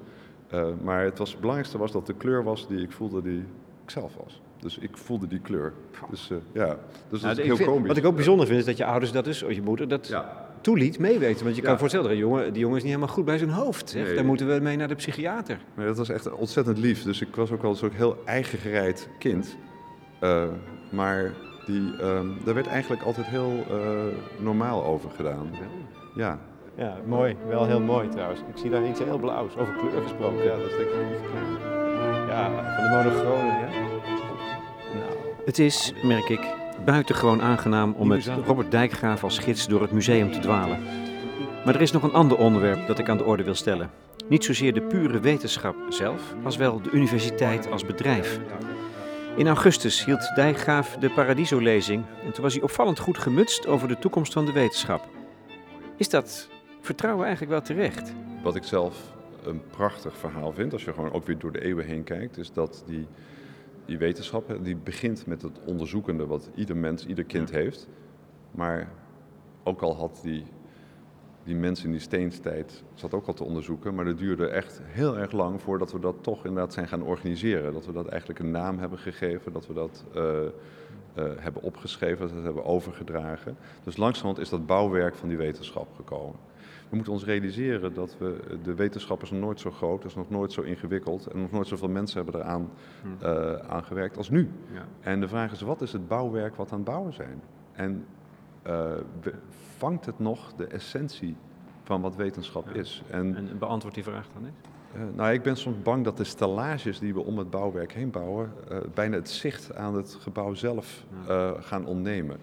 Uh, 0.54 0.68
maar 0.84 1.04
het, 1.04 1.18
was, 1.18 1.30
het 1.30 1.40
belangrijkste 1.40 1.78
was 1.78 1.92
dat 1.92 2.06
de 2.06 2.14
kleur 2.14 2.44
was 2.44 2.68
die 2.68 2.82
ik 2.82 2.92
voelde 2.92 3.22
die 3.22 3.40
ik 3.84 3.90
zelf 3.90 4.16
was. 4.16 4.42
Dus 4.60 4.78
ik 4.78 4.98
voelde 4.98 5.28
die 5.28 5.40
kleur. 5.40 5.74
Dus 6.10 6.30
uh, 6.32 6.38
ja, 6.52 6.78
dus 7.10 7.22
dat 7.22 7.22
nou, 7.22 7.32
is 7.32 7.46
heel 7.46 7.56
vind, 7.56 7.70
komisch. 7.70 7.88
Wat 7.88 7.98
ik 7.98 8.06
ook 8.06 8.16
bijzonder 8.16 8.48
vind 8.48 8.60
is 8.60 8.66
dat 8.66 8.78
je 8.78 8.86
ouders 8.86 9.12
dat 9.12 9.28
is, 9.28 9.44
of 9.44 9.52
je 9.52 9.62
moeder 9.62 9.88
dat 9.88 10.08
ja. 10.08 10.48
toeliet 10.62 11.00
meeweten. 11.00 11.44
Want 11.44 11.56
je 11.56 11.62
kan 11.62 11.80
voorstellen, 11.80 12.10
die 12.10 12.18
jongen, 12.18 12.54
die 12.54 12.62
jongen 12.62 12.78
is 12.78 12.84
niet 12.84 12.92
helemaal 12.92 13.14
goed 13.16 13.26
bij 13.26 13.38
zijn 13.38 13.50
hoofd. 13.50 13.90
Zeg. 13.90 14.06
Nee. 14.06 14.16
Daar 14.16 14.26
moeten 14.26 14.48
we 14.48 14.60
mee 14.60 14.78
naar 14.78 14.88
de 14.88 14.96
psychiater. 14.96 15.60
Nee, 15.76 15.86
dat 15.86 15.98
was 15.98 16.10
echt 16.10 16.32
ontzettend 16.32 16.78
lief. 16.78 17.04
Dus 17.04 17.22
ik 17.22 17.36
was 17.36 17.52
ook 17.52 17.62
wel 17.62 17.76
zo'n 17.76 17.92
heel 17.92 18.18
eigen 18.26 18.60
gereid 18.60 19.10
kind. 19.20 19.58
Uh, 20.22 20.44
maar 20.92 21.34
die, 21.66 21.94
uh, 21.94 22.22
daar 22.46 22.54
werd 22.54 22.68
eigenlijk 22.68 23.04
altijd 23.04 23.28
heel 23.28 23.66
uh, 23.72 24.02
normaal 24.40 24.84
over 24.84 25.10
gedaan. 25.10 25.50
Ja, 26.16 26.40
ja, 26.76 26.98
mooi. 27.06 27.36
Wel 27.48 27.66
heel 27.66 27.82
mooi 27.82 28.10
trouwens. 28.10 28.40
Ik 28.40 28.58
zie 28.58 28.70
daar 28.70 28.88
iets 28.88 29.00
heel 29.00 29.18
blauws. 29.18 29.58
Over 29.58 29.74
kleur 29.74 30.02
gesproken. 30.02 30.44
Ja, 30.44 30.56
dat 30.58 30.66
is 30.66 30.78
denk 30.78 30.90
ik 30.90 30.96
lief 30.96 31.30
Ja, 32.28 32.52
van 32.76 32.84
de 32.84 32.90
monochronen, 32.90 33.60
ja. 33.60 33.99
Het 35.50 35.60
is, 35.60 35.94
merk 36.04 36.30
ik, 36.30 36.56
buitengewoon 36.86 37.42
aangenaam 37.42 37.94
om 37.94 38.08
met 38.08 38.26
Robert 38.46 38.72
Dijkgraaf 38.72 39.24
als 39.24 39.40
gids 39.40 39.68
door 39.68 39.82
het 39.82 39.92
museum 39.92 40.32
te 40.32 40.40
dwalen. 40.40 40.80
Maar 41.66 41.76
er 41.76 41.82
is 41.82 41.92
nog 41.92 42.04
een 42.04 42.14
ander 42.14 42.38
onderwerp 42.38 42.88
dat 42.88 43.00
ik 43.00 43.10
aan 43.10 43.18
de 43.18 43.24
orde 43.24 43.44
wil 43.44 43.56
stellen. 43.56 43.92
Niet 44.28 44.44
zozeer 44.44 44.74
de 44.74 44.82
pure 44.82 45.20
wetenschap 45.20 45.76
zelf, 45.90 46.36
als 46.44 46.56
wel 46.58 46.82
de 46.82 46.90
universiteit 46.92 47.72
als 47.72 47.86
bedrijf. 47.86 48.40
In 49.36 49.48
augustus 49.48 50.06
hield 50.06 50.32
Dijkgraaf 50.36 50.96
de 50.96 51.10
Paradiso-lezing 51.10 52.04
en 52.26 52.32
toen 52.32 52.44
was 52.44 52.54
hij 52.54 52.64
opvallend 52.64 53.00
goed 53.00 53.18
gemutst 53.18 53.68
over 53.68 53.88
de 53.88 54.00
toekomst 54.00 54.34
van 54.34 54.46
de 54.46 54.52
wetenschap. 54.52 55.08
Is 55.98 56.10
dat 56.10 56.50
vertrouwen 56.82 57.26
eigenlijk 57.26 57.52
wel 57.52 57.62
terecht? 57.62 58.14
Wat 58.44 58.56
ik 58.56 58.64
zelf 58.64 58.96
een 59.44 59.62
prachtig 59.70 60.18
verhaal 60.18 60.52
vind, 60.52 60.74
als 60.74 60.84
je 60.84 60.94
gewoon 60.94 61.14
ook 61.14 61.26
weer 61.26 61.38
door 61.38 61.52
de 61.52 61.64
eeuwen 61.64 61.86
heen 61.86 62.04
kijkt, 62.04 62.38
is 62.38 62.52
dat 62.52 62.84
die, 62.88 63.08
die 63.90 63.98
wetenschap, 63.98 64.58
die 64.62 64.76
begint 64.76 65.26
met 65.26 65.42
het 65.42 65.60
onderzoekende 65.66 66.26
wat 66.26 66.50
ieder 66.56 66.78
mens, 66.78 67.06
ieder 67.06 67.24
kind 67.24 67.52
heeft. 67.52 67.88
Maar 68.52 68.92
ook 69.64 69.82
al 69.82 69.96
had 69.96 70.20
die, 70.24 70.44
die 71.44 71.56
mens 71.56 71.84
in 71.84 71.92
die 71.92 72.00
steenstijd, 72.00 72.84
zat 72.94 73.14
ook 73.14 73.28
al 73.28 73.34
te 73.34 73.44
onderzoeken, 73.44 73.96
maar 73.96 74.06
dat 74.06 74.18
duurde 74.18 74.48
echt 74.48 74.82
heel 74.84 75.18
erg 75.18 75.32
lang 75.32 75.62
voordat 75.62 75.92
we 75.92 76.00
dat 76.00 76.16
toch 76.22 76.46
inderdaad 76.46 76.74
zijn 76.74 76.88
gaan 76.88 77.04
organiseren. 77.04 77.74
Dat 77.74 77.86
we 77.86 77.92
dat 77.92 78.08
eigenlijk 78.08 78.40
een 78.40 78.52
naam 78.52 78.80
hebben 78.80 79.00
gegeven, 79.00 79.54
dat 79.54 79.68
we 79.68 79.74
dat 79.74 80.06
uh, 80.16 80.24
uh, 80.24 80.50
hebben 81.38 81.62
opgeschreven, 81.62 82.20
dat 82.20 82.30
we 82.30 82.36
dat 82.36 82.46
hebben 82.46 82.66
overgedragen. 82.66 83.58
Dus 83.84 83.98
langzamerhand 83.98 84.40
is 84.46 84.50
dat 84.50 84.66
bouwwerk 84.66 85.16
van 85.16 85.28
die 85.28 85.38
wetenschap 85.38 85.88
gekomen. 85.96 86.40
We 86.90 86.96
moeten 86.96 87.14
ons 87.14 87.26
realiseren 87.26 87.94
dat 87.94 88.16
we, 88.18 88.40
de 88.64 88.74
wetenschap 88.74 89.22
is 89.22 89.32
nog 89.32 89.40
nooit 89.40 89.60
zo 89.60 89.72
groot, 89.72 90.06
is 90.06 90.16
nog 90.16 90.30
nooit 90.30 90.52
zo 90.52 90.62
ingewikkeld 90.62 91.28
en 91.28 91.42
nog 91.42 91.52
nooit 91.52 91.68
zoveel 91.68 91.90
mensen 91.90 92.24
hebben 92.24 92.42
eraan 92.42 92.70
uh, 93.24 93.54
aan 93.54 93.84
gewerkt 93.84 94.18
als 94.18 94.30
nu. 94.30 94.50
Ja. 94.74 94.86
En 95.00 95.20
de 95.20 95.28
vraag 95.28 95.52
is, 95.52 95.62
wat 95.62 95.82
is 95.82 95.92
het 95.92 96.08
bouwwerk 96.08 96.56
wat 96.56 96.72
aan 96.72 96.78
het 96.78 96.88
bouwen 96.88 97.14
zijn? 97.14 97.42
En 97.72 98.06
uh, 98.68 98.92
vangt 99.78 100.06
het 100.06 100.20
nog 100.20 100.54
de 100.54 100.66
essentie 100.66 101.36
van 101.84 102.02
wat 102.02 102.16
wetenschap 102.16 102.68
ja. 102.74 102.80
is? 102.80 103.04
En, 103.10 103.36
en 103.36 103.58
beantwoord 103.60 103.94
die 103.94 104.04
vraag 104.04 104.28
dan 104.34 104.46
eens. 104.46 104.56
Uh, 104.96 105.02
nou, 105.16 105.34
ik 105.34 105.42
ben 105.42 105.58
soms 105.58 105.82
bang 105.82 106.04
dat 106.04 106.18
de 106.18 106.24
stellages 106.24 107.00
die 107.00 107.14
we 107.14 107.20
om 107.20 107.38
het 107.38 107.50
bouwwerk 107.50 107.94
heen 107.94 108.12
bouwen, 108.12 108.52
uh, 108.72 108.78
bijna 108.94 109.16
het 109.16 109.30
zicht 109.30 109.76
aan 109.76 109.96
het 109.96 110.18
gebouw 110.20 110.54
zelf 110.54 111.06
uh, 111.28 111.52
gaan 111.60 111.86
ontnemen. 111.86 112.38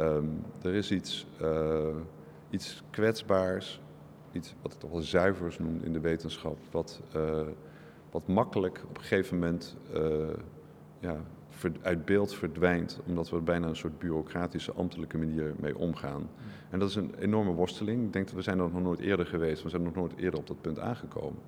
Um, 0.00 0.44
er 0.62 0.74
is 0.74 0.90
iets, 0.90 1.26
iets 2.54 2.82
kwetsbaars, 2.90 3.80
iets 4.32 4.54
wat 4.62 4.72
ik 4.72 4.78
toch 4.78 4.90
wel 4.90 5.00
zuivers 5.00 5.58
noem 5.58 5.80
in 5.82 5.92
de 5.92 6.00
wetenschap, 6.00 6.58
wat, 6.70 7.00
wat 8.10 8.26
makkelijk 8.26 8.82
op 8.88 8.96
een 8.96 9.02
gegeven 9.02 9.38
moment 9.38 9.76
ja, 11.00 11.16
uit 11.82 12.04
beeld 12.04 12.34
verdwijnt, 12.34 13.00
omdat 13.06 13.30
we 13.30 13.40
bijna 13.40 13.66
een 13.66 13.76
soort 13.76 13.98
bureaucratische, 13.98 14.72
ambtelijke 14.72 15.18
manier 15.18 15.54
mee 15.56 15.78
omgaan. 15.78 16.28
En 16.70 16.78
dat 16.78 16.88
is 16.88 16.94
een 16.94 17.14
enorme 17.18 17.52
worsteling. 17.52 18.06
Ik 18.06 18.12
denk 18.12 18.26
dat 18.26 18.34
we 18.34 18.42
zijn 18.42 18.58
er 18.58 18.70
nog 18.70 18.82
nooit 18.82 19.00
eerder 19.00 19.26
geweest, 19.26 19.62
we 19.62 19.68
zijn 19.68 19.82
nog 19.82 19.94
nooit 19.94 20.16
eerder 20.16 20.40
op 20.40 20.46
dat 20.46 20.60
punt 20.60 20.78
aangekomen. 20.78 21.40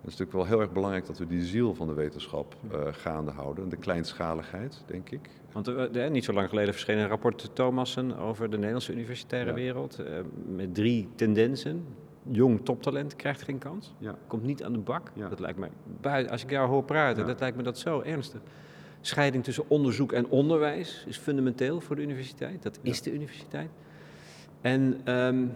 Het 0.00 0.06
is 0.06 0.18
natuurlijk 0.18 0.32
wel 0.32 0.46
heel 0.46 0.60
erg 0.60 0.72
belangrijk 0.72 1.06
dat 1.06 1.18
we 1.18 1.26
die 1.26 1.44
ziel 1.44 1.74
van 1.74 1.86
de 1.86 1.92
wetenschap 1.92 2.56
uh, 2.72 2.80
gaande 2.90 3.30
houden. 3.30 3.68
De 3.68 3.76
kleinschaligheid, 3.76 4.82
denk 4.86 5.10
ik. 5.10 5.30
Want 5.62 5.96
uh, 5.96 6.10
niet 6.10 6.24
zo 6.24 6.32
lang 6.32 6.48
geleden 6.48 6.72
verscheen 6.72 6.98
een 6.98 7.08
rapport 7.08 7.50
Thomassen 7.52 8.16
over 8.16 8.50
de 8.50 8.56
Nederlandse 8.56 8.92
universitaire 8.92 9.52
wereld. 9.52 10.00
Uh, 10.00 10.06
met 10.56 10.74
drie 10.74 11.08
tendensen. 11.14 11.84
Jong 12.30 12.64
toptalent 12.64 13.16
krijgt 13.16 13.42
geen 13.42 13.58
kans. 13.58 13.94
Ja. 13.98 14.18
Komt 14.26 14.42
niet 14.42 14.64
aan 14.64 14.72
de 14.72 14.78
bak. 14.78 15.10
Ja. 15.14 15.28
Dat 15.28 15.40
lijkt 15.40 15.58
mij, 15.58 16.30
als 16.30 16.42
ik 16.42 16.50
jou 16.50 16.68
hoor 16.68 16.84
praten, 16.84 17.26
dat 17.26 17.40
lijkt 17.40 17.56
me 17.56 17.62
dat 17.62 17.78
zo 17.78 18.00
ernstig. 18.00 18.40
Scheiding 19.00 19.44
tussen 19.44 19.64
onderzoek 19.68 20.12
en 20.12 20.28
onderwijs 20.28 21.04
is 21.06 21.16
fundamenteel 21.16 21.80
voor 21.80 21.96
de 21.96 22.02
universiteit. 22.02 22.62
Dat 22.62 22.78
is 22.82 23.02
de 23.02 23.12
universiteit. 23.12 23.70
En 24.60 25.12
um, 25.14 25.52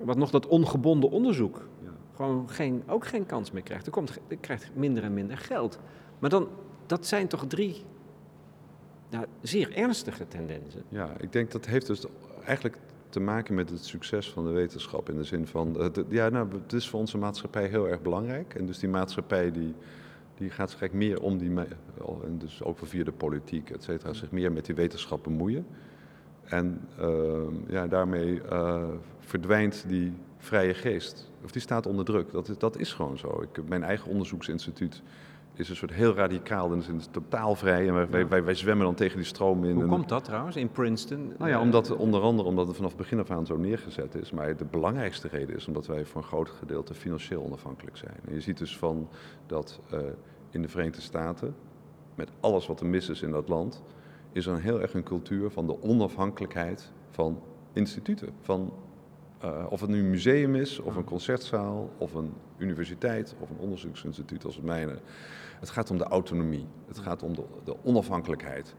wat 0.00 0.16
nog 0.16 0.30
dat 0.30 0.46
ongebonden 0.46 1.10
onderzoek 1.10 1.68
gewoon 2.14 2.48
geen, 2.50 2.82
ook 2.86 3.06
geen 3.06 3.26
kans 3.26 3.50
meer 3.50 3.62
krijgt. 3.62 3.86
Er, 3.86 3.92
komt, 3.92 4.18
er 4.28 4.36
krijgt 4.36 4.70
minder 4.74 5.02
en 5.02 5.14
minder 5.14 5.38
geld. 5.38 5.78
Maar 6.18 6.30
dan, 6.30 6.48
dat 6.86 7.06
zijn 7.06 7.26
toch 7.26 7.46
drie 7.46 7.84
nou, 9.10 9.26
zeer 9.42 9.76
ernstige 9.76 10.28
tendensen. 10.28 10.82
Ja, 10.88 11.10
ik 11.20 11.32
denk 11.32 11.50
dat 11.50 11.66
heeft 11.66 11.86
dus 11.86 12.04
eigenlijk 12.44 12.78
te 13.08 13.20
maken 13.20 13.54
met 13.54 13.70
het 13.70 13.84
succes 13.84 14.30
van 14.30 14.44
de 14.44 14.50
wetenschap. 14.50 15.08
In 15.08 15.16
de 15.16 15.24
zin 15.24 15.46
van, 15.46 15.80
het, 15.80 16.04
ja, 16.08 16.28
nou, 16.28 16.48
het 16.62 16.72
is 16.72 16.88
voor 16.88 17.00
onze 17.00 17.18
maatschappij 17.18 17.66
heel 17.66 17.88
erg 17.88 18.02
belangrijk. 18.02 18.54
En 18.54 18.66
dus 18.66 18.78
die 18.78 18.88
maatschappij 18.88 19.50
die, 19.50 19.74
die 20.34 20.50
gaat 20.50 20.70
zich 20.70 20.92
meer 20.92 21.20
om 21.20 21.38
die, 21.38 21.50
en 22.24 22.38
dus 22.38 22.62
ook 22.62 22.78
via 22.82 23.04
de 23.04 23.12
politiek, 23.12 23.70
et 23.70 23.82
cetera, 23.82 24.12
zich 24.12 24.30
meer 24.30 24.52
met 24.52 24.66
die 24.66 24.74
wetenschap 24.74 25.22
bemoeien. 25.22 25.66
En 26.44 26.80
uh, 27.00 27.42
ja, 27.66 27.86
daarmee 27.86 28.40
uh, 28.52 28.84
verdwijnt 29.18 29.84
die 29.88 30.12
vrije 30.38 30.74
geest. 30.74 31.30
Of 31.44 31.50
die 31.50 31.62
staat 31.62 31.86
onder 31.86 32.04
druk. 32.04 32.30
Dat 32.30 32.48
is, 32.48 32.58
dat 32.58 32.78
is 32.78 32.92
gewoon 32.92 33.18
zo. 33.18 33.42
Ik, 33.42 33.68
mijn 33.68 33.82
eigen 33.82 34.10
onderzoeksinstituut 34.10 35.02
is 35.58 35.68
een 35.68 35.76
soort 35.76 35.92
heel 35.92 36.14
radicaal 36.14 36.72
en 36.72 36.96
is 36.96 37.08
totaal 37.10 37.54
vrij. 37.54 37.88
En 37.88 37.94
wij, 38.10 38.28
wij, 38.28 38.44
wij, 38.44 38.54
zwemmen 38.54 38.86
dan 38.86 38.94
tegen 38.94 39.16
die 39.16 39.26
stroom 39.26 39.64
in. 39.64 39.74
Hoe 39.74 39.86
komt 39.86 40.08
dat 40.08 40.24
trouwens 40.24 40.56
in 40.56 40.70
Princeton? 40.70 41.32
Nou 41.38 41.50
ja, 41.50 41.60
omdat, 41.60 41.96
onder 41.96 42.20
andere 42.20 42.48
omdat 42.48 42.66
het 42.66 42.76
vanaf 42.76 42.90
het 42.90 43.00
begin 43.00 43.18
af 43.18 43.30
aan 43.30 43.46
zo 43.46 43.56
neergezet 43.56 44.14
is. 44.14 44.30
Maar 44.30 44.56
de 44.56 44.64
belangrijkste 44.64 45.28
reden 45.28 45.56
is 45.56 45.66
omdat 45.66 45.86
wij 45.86 46.04
voor 46.04 46.20
een 46.20 46.26
groot 46.26 46.48
gedeelte 46.48 46.94
financieel 46.94 47.44
onafhankelijk 47.44 47.96
zijn. 47.96 48.16
En 48.28 48.34
je 48.34 48.40
ziet 48.40 48.58
dus 48.58 48.76
van 48.78 49.08
dat 49.46 49.80
uh, 49.92 50.00
in 50.50 50.62
de 50.62 50.68
Verenigde 50.68 51.00
Staten, 51.00 51.54
met 52.14 52.30
alles 52.40 52.66
wat 52.66 52.80
er 52.80 52.86
mis 52.86 53.08
is 53.08 53.22
in 53.22 53.30
dat 53.30 53.48
land, 53.48 53.82
is 54.32 54.46
er 54.46 54.52
een 54.52 54.60
heel 54.60 54.80
erg 54.80 54.94
een 54.94 55.02
cultuur 55.02 55.50
van 55.50 55.66
de 55.66 55.82
onafhankelijkheid 55.82 56.92
van 57.10 57.42
instituten, 57.72 58.28
van 58.40 58.72
uh, 59.46 59.66
of 59.68 59.80
het 59.80 59.90
nu 59.90 59.98
een 59.98 60.10
museum 60.10 60.54
is, 60.54 60.78
of 60.78 60.96
een 60.96 61.04
concertzaal, 61.04 61.90
of 61.98 62.14
een 62.14 62.32
universiteit, 62.58 63.34
of 63.40 63.50
een 63.50 63.58
onderzoeksinstituut 63.58 64.44
als 64.44 64.56
het 64.56 64.64
mijne. 64.64 64.98
Het 65.60 65.70
gaat 65.70 65.90
om 65.90 65.98
de 65.98 66.04
autonomie, 66.04 66.66
het 66.88 66.98
gaat 66.98 67.22
om 67.22 67.34
de, 67.34 67.42
de 67.64 67.76
onafhankelijkheid. 67.82 68.74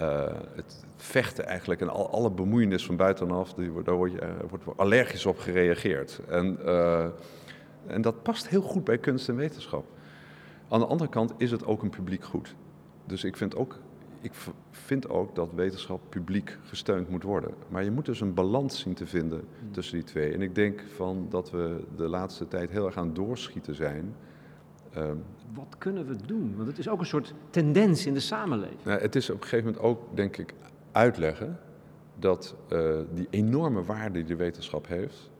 Uh, 0.00 0.24
het 0.54 0.84
vechten 0.96 1.46
eigenlijk 1.46 1.80
en 1.80 1.88
al, 1.88 2.10
alle 2.10 2.30
bemoeienis 2.30 2.86
van 2.86 2.96
buitenaf, 2.96 3.54
die, 3.54 3.82
daar 3.82 4.10
je, 4.10 4.20
uh, 4.22 4.28
wordt 4.48 4.64
allergisch 4.76 5.26
op 5.26 5.38
gereageerd. 5.38 6.20
En, 6.28 6.58
uh, 6.64 7.06
en 7.86 8.02
dat 8.02 8.22
past 8.22 8.48
heel 8.48 8.62
goed 8.62 8.84
bij 8.84 8.98
kunst 8.98 9.28
en 9.28 9.36
wetenschap. 9.36 9.84
Aan 10.68 10.80
de 10.80 10.86
andere 10.86 11.10
kant 11.10 11.32
is 11.36 11.50
het 11.50 11.64
ook 11.64 11.82
een 11.82 11.90
publiek 11.90 12.24
goed. 12.24 12.54
Dus 13.06 13.24
ik 13.24 13.36
vind 13.36 13.56
ook 13.56 13.78
ik 14.20 14.32
vind 14.70 15.08
ook 15.08 15.34
dat 15.34 15.52
wetenschap 15.52 16.00
publiek 16.08 16.58
gesteund 16.64 17.08
moet 17.08 17.22
worden. 17.22 17.54
Maar 17.68 17.84
je 17.84 17.90
moet 17.90 18.04
dus 18.04 18.20
een 18.20 18.34
balans 18.34 18.80
zien 18.80 18.94
te 18.94 19.06
vinden 19.06 19.44
hmm. 19.60 19.72
tussen 19.72 19.94
die 19.94 20.04
twee. 20.04 20.32
En 20.32 20.42
ik 20.42 20.54
denk 20.54 20.84
van 20.94 21.26
dat 21.28 21.50
we 21.50 21.84
de 21.96 22.08
laatste 22.08 22.48
tijd 22.48 22.70
heel 22.70 22.86
erg 22.86 22.96
aan 22.96 23.14
doorschieten 23.14 23.74
zijn. 23.74 24.14
Um, 24.96 25.22
Wat 25.54 25.74
kunnen 25.78 26.06
we 26.06 26.16
doen? 26.26 26.54
Want 26.56 26.68
het 26.68 26.78
is 26.78 26.88
ook 26.88 27.00
een 27.00 27.06
soort 27.06 27.34
tendens 27.50 28.06
in 28.06 28.14
de 28.14 28.20
samenleving. 28.20 28.84
Nou, 28.84 29.00
het 29.00 29.16
is 29.16 29.30
op 29.30 29.36
een 29.36 29.42
gegeven 29.42 29.64
moment 29.64 29.84
ook, 29.84 30.16
denk 30.16 30.36
ik, 30.36 30.54
uitleggen 30.92 31.58
dat 32.18 32.56
uh, 32.72 32.98
die 33.14 33.26
enorme 33.30 33.82
waarde 33.82 34.12
die 34.12 34.24
de 34.24 34.36
wetenschap 34.36 34.86
heeft, 34.86 35.30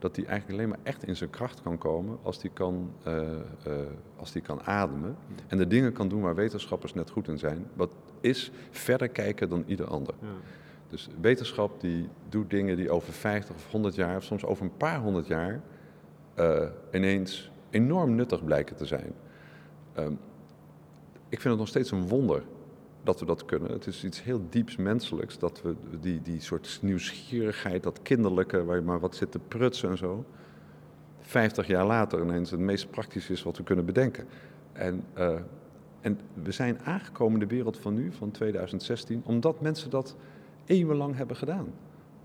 dat 0.00 0.14
die 0.14 0.26
eigenlijk 0.26 0.58
alleen 0.58 0.70
maar 0.70 0.78
echt 0.82 1.04
in 1.04 1.16
zijn 1.16 1.30
kracht 1.30 1.62
kan 1.62 1.78
komen 1.78 2.18
als 2.22 2.40
die 2.40 2.50
kan, 2.50 2.92
uh, 3.06 3.14
uh, 3.14 3.72
als 4.16 4.32
die 4.32 4.42
kan 4.42 4.62
ademen. 4.62 5.16
En 5.46 5.58
de 5.58 5.66
dingen 5.66 5.92
kan 5.92 6.08
doen 6.08 6.20
waar 6.20 6.34
wetenschappers 6.34 6.94
net 6.94 7.10
goed 7.10 7.28
in 7.28 7.38
zijn. 7.38 7.66
Wat 7.74 7.92
is 8.20 8.50
verder 8.70 9.08
kijken 9.08 9.48
dan 9.48 9.64
ieder 9.66 9.86
ander. 9.86 10.14
Ja. 10.20 10.26
Dus 10.88 11.08
wetenschap 11.20 11.80
die 11.80 12.08
doet 12.28 12.50
dingen 12.50 12.76
die 12.76 12.90
over 12.90 13.12
50 13.12 13.54
of 13.54 13.70
100 13.70 13.94
jaar, 13.94 14.16
of 14.16 14.24
soms 14.24 14.44
over 14.44 14.64
een 14.64 14.76
paar 14.76 15.00
honderd 15.00 15.26
jaar, 15.26 15.60
uh, 16.38 16.62
ineens 16.92 17.50
enorm 17.70 18.14
nuttig 18.14 18.44
blijken 18.44 18.76
te 18.76 18.86
zijn. 18.86 19.12
Um, 19.98 20.18
ik 21.28 21.40
vind 21.40 21.44
het 21.44 21.58
nog 21.58 21.68
steeds 21.68 21.90
een 21.90 22.08
wonder 22.08 22.42
dat 23.02 23.20
we 23.20 23.26
dat 23.26 23.44
kunnen. 23.44 23.70
Het 23.72 23.86
is 23.86 24.04
iets 24.04 24.22
heel 24.22 24.40
dieps 24.50 24.76
menselijks, 24.76 25.38
dat 25.38 25.62
we 25.62 25.74
die, 26.00 26.22
die 26.22 26.40
soort 26.40 26.78
nieuwsgierigheid, 26.82 27.82
dat 27.82 28.02
kinderlijke, 28.02 28.64
waar 28.64 28.76
je 28.76 28.82
maar 28.82 29.00
wat 29.00 29.16
zit 29.16 29.32
te 29.32 29.38
prutsen 29.38 29.90
en 29.90 29.98
zo, 29.98 30.24
50 31.20 31.66
jaar 31.66 31.86
later 31.86 32.22
ineens 32.22 32.50
het 32.50 32.60
meest 32.60 32.90
praktisch 32.90 33.30
is 33.30 33.42
wat 33.42 33.56
we 33.56 33.62
kunnen 33.62 33.84
bedenken. 33.84 34.26
En 34.72 35.04
uh, 35.18 35.40
en 36.00 36.18
we 36.42 36.52
zijn 36.52 36.78
aangekomen 36.84 37.40
in 37.40 37.48
de 37.48 37.54
wereld 37.54 37.78
van 37.78 37.94
nu, 37.94 38.12
van 38.12 38.30
2016, 38.30 39.22
omdat 39.24 39.60
mensen 39.60 39.90
dat 39.90 40.16
eeuwenlang 40.64 41.16
hebben 41.16 41.36
gedaan. 41.36 41.66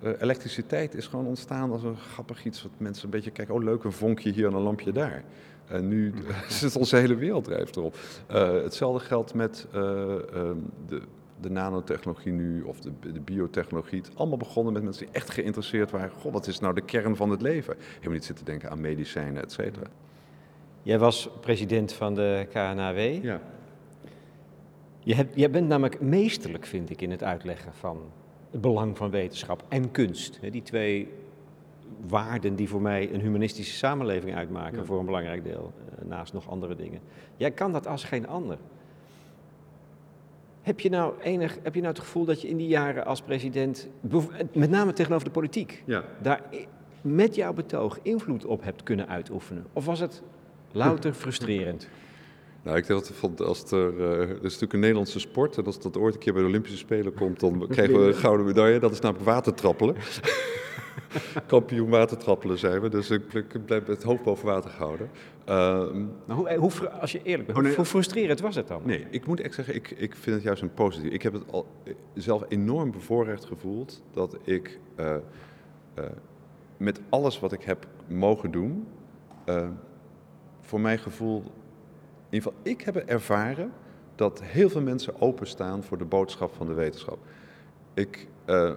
Uh, 0.03 0.11
elektriciteit 0.19 0.95
is 0.95 1.07
gewoon 1.07 1.25
ontstaan 1.25 1.71
als 1.71 1.83
een 1.83 1.97
grappig 1.97 2.45
iets 2.45 2.63
wat 2.63 2.71
mensen 2.77 3.05
een 3.05 3.09
beetje 3.09 3.31
kijken. 3.31 3.53
Oh, 3.55 3.63
leuk, 3.63 3.83
een 3.83 3.91
vonkje 3.91 4.31
hier 4.31 4.47
en 4.47 4.53
een 4.53 4.61
lampje 4.61 4.91
daar. 4.91 5.23
En 5.67 5.87
nu 5.87 6.13
zit 6.47 6.75
onze 6.75 6.95
hele 6.95 7.15
wereld 7.15 7.43
drijft 7.43 7.75
erop. 7.75 7.97
Uh, 8.31 8.51
hetzelfde 8.51 9.05
geldt 9.05 9.33
met 9.33 9.65
uh, 9.67 9.73
de, 9.73 11.01
de, 11.41 11.49
nanotechnologie 11.49 12.31
nu 12.31 12.61
of 12.61 12.79
de, 12.79 12.91
de, 12.99 13.19
biotechnologie. 13.19 14.01
Het 14.01 14.11
allemaal 14.15 14.37
begonnen 14.37 14.73
met 14.73 14.83
mensen 14.83 15.05
die 15.05 15.15
echt 15.15 15.29
geïnteresseerd 15.29 15.91
waren. 15.91 16.11
Goh, 16.11 16.33
wat 16.33 16.47
is 16.47 16.59
nou 16.59 16.73
de 16.73 16.81
kern 16.81 17.15
van 17.15 17.29
het 17.29 17.41
leven? 17.41 17.75
Helemaal 17.93 18.13
niet 18.13 18.25
zitten 18.25 18.45
denken 18.45 18.69
aan 18.69 18.81
medicijnen, 18.81 19.43
et 19.43 19.51
cetera. 19.51 19.87
Jij 20.83 20.99
was 20.99 21.29
president 21.41 21.93
van 21.93 22.15
de 22.15 22.47
KNAW. 22.51 23.23
Ja. 23.23 23.41
Je 24.99 25.15
hebt, 25.15 25.35
jij 25.35 25.49
bent 25.49 25.67
namelijk 25.67 26.01
meesterlijk, 26.01 26.65
vind 26.65 26.89
ik, 26.89 27.01
in 27.01 27.11
het 27.11 27.23
uitleggen 27.23 27.73
van 27.73 28.01
het 28.51 28.61
belang 28.61 28.97
van 28.97 29.09
wetenschap 29.09 29.63
en 29.69 29.91
kunst. 29.91 30.39
Die 30.51 30.61
twee 30.61 31.07
waarden 32.07 32.55
die 32.55 32.69
voor 32.69 32.81
mij 32.81 33.13
een 33.13 33.21
humanistische 33.21 33.75
samenleving 33.75 34.35
uitmaken, 34.35 34.85
voor 34.85 34.99
een 34.99 35.05
belangrijk 35.05 35.43
deel, 35.43 35.73
eh, 35.89 36.05
naast 36.05 36.33
nog 36.33 36.49
andere 36.49 36.75
dingen. 36.75 36.99
Jij 37.37 37.51
kan 37.51 37.71
dat 37.71 37.87
als 37.87 38.03
geen 38.03 38.27
ander. 38.27 38.57
Heb 40.61 40.79
je, 40.79 40.89
nou 40.89 41.13
enig, 41.21 41.57
heb 41.63 41.73
je 41.73 41.81
nou 41.81 41.93
het 41.93 42.03
gevoel 42.03 42.25
dat 42.25 42.41
je 42.41 42.47
in 42.47 42.57
die 42.57 42.67
jaren 42.67 43.05
als 43.05 43.21
president, 43.21 43.87
met 44.53 44.69
name 44.69 44.93
tegenover 44.93 45.25
de 45.25 45.31
politiek, 45.31 45.83
ja. 45.85 46.03
daar 46.21 46.41
met 47.01 47.35
jouw 47.35 47.53
betoog 47.53 47.99
invloed 48.01 48.45
op 48.45 48.63
hebt 48.63 48.83
kunnen 48.83 49.07
uitoefenen? 49.07 49.65
Of 49.73 49.85
was 49.85 49.99
het 49.99 50.21
louter 50.71 51.13
frustrerend? 51.23 51.87
Nou, 52.65 52.77
ik 52.77 52.87
dacht, 52.87 53.41
als 53.41 53.71
er, 53.71 53.93
uh, 53.93 54.29
is 54.29 54.41
natuurlijk 54.41 54.73
een 54.73 54.79
Nederlandse 54.79 55.19
sport. 55.19 55.57
En 55.57 55.65
als 55.65 55.79
dat 55.79 55.97
ooit 55.97 56.13
een 56.13 56.19
keer 56.19 56.33
bij 56.33 56.41
de 56.41 56.47
Olympische 56.47 56.77
Spelen 56.77 57.13
komt, 57.13 57.39
dan 57.39 57.67
krijgen 57.69 57.99
we 57.99 58.07
een 58.07 58.13
gouden 58.13 58.45
medaille. 58.45 58.79
Dat 58.79 58.91
is 58.91 58.99
namelijk 58.99 59.25
watertrappelen. 59.25 59.95
Kampioen 61.47 61.89
watertrappelen 61.89 62.57
zijn 62.57 62.81
we, 62.81 62.89
dus 62.89 63.09
ik, 63.09 63.33
ik 63.33 63.65
blijf 63.65 63.85
het 63.85 64.03
hoofd 64.03 64.23
boven 64.23 64.45
water 64.45 64.69
gehouden. 64.69 65.09
Uh, 65.49 65.85
hoe, 66.27 66.47
eh, 66.47 66.59
hoe, 66.59 66.89
als 66.89 67.11
je 67.11 67.21
eerlijk 67.23 67.45
bent, 67.45 67.57
oh, 67.57 67.63
nee, 67.63 67.75
hoe 67.75 67.85
frustrerend 67.85 68.39
was 68.39 68.55
het 68.55 68.67
dan? 68.67 68.81
Nee, 68.85 69.07
ik 69.09 69.25
moet 69.25 69.39
echt 69.39 69.53
zeggen, 69.53 69.75
ik, 69.75 69.91
ik 69.91 70.15
vind 70.15 70.35
het 70.35 70.43
juist 70.43 70.61
een 70.61 70.73
positief. 70.73 71.11
Ik 71.11 71.21
heb 71.21 71.33
het 71.33 71.43
al 71.51 71.65
eh, 71.83 71.93
zelf 72.13 72.43
enorm 72.47 72.91
bevoorrecht 72.91 73.45
gevoeld 73.45 74.03
dat 74.11 74.37
ik 74.43 74.79
uh, 74.99 75.15
uh, 75.99 76.05
met 76.77 77.01
alles 77.09 77.39
wat 77.39 77.51
ik 77.51 77.63
heb 77.63 77.87
mogen 78.07 78.51
doen, 78.51 78.87
voor 80.61 80.79
mijn 80.79 80.99
gevoel 80.99 81.43
in 82.29 82.41
ieder 82.41 82.51
geval, 82.51 82.71
ik 82.71 82.81
heb 82.81 82.95
ervaren 82.95 83.71
dat 84.15 84.41
heel 84.43 84.69
veel 84.69 84.81
mensen 84.81 85.21
openstaan 85.21 85.83
voor 85.83 85.97
de 85.97 86.05
boodschap 86.05 86.53
van 86.53 86.67
de 86.67 86.73
wetenschap. 86.73 87.17
Ik 87.93 88.27
uh, 88.45 88.71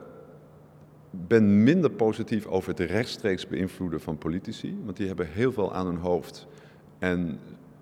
ben 1.11 1.62
minder 1.62 1.90
positief 1.90 2.47
over 2.47 2.68
het 2.68 2.81
rechtstreeks 2.81 3.47
beïnvloeden 3.47 4.01
van 4.01 4.18
politici, 4.18 4.79
want 4.85 4.97
die 4.97 5.07
hebben 5.07 5.27
heel 5.27 5.53
veel 5.53 5.75
aan 5.75 5.87
hun 5.87 5.97
hoofd 5.97 6.47
en 6.99 7.38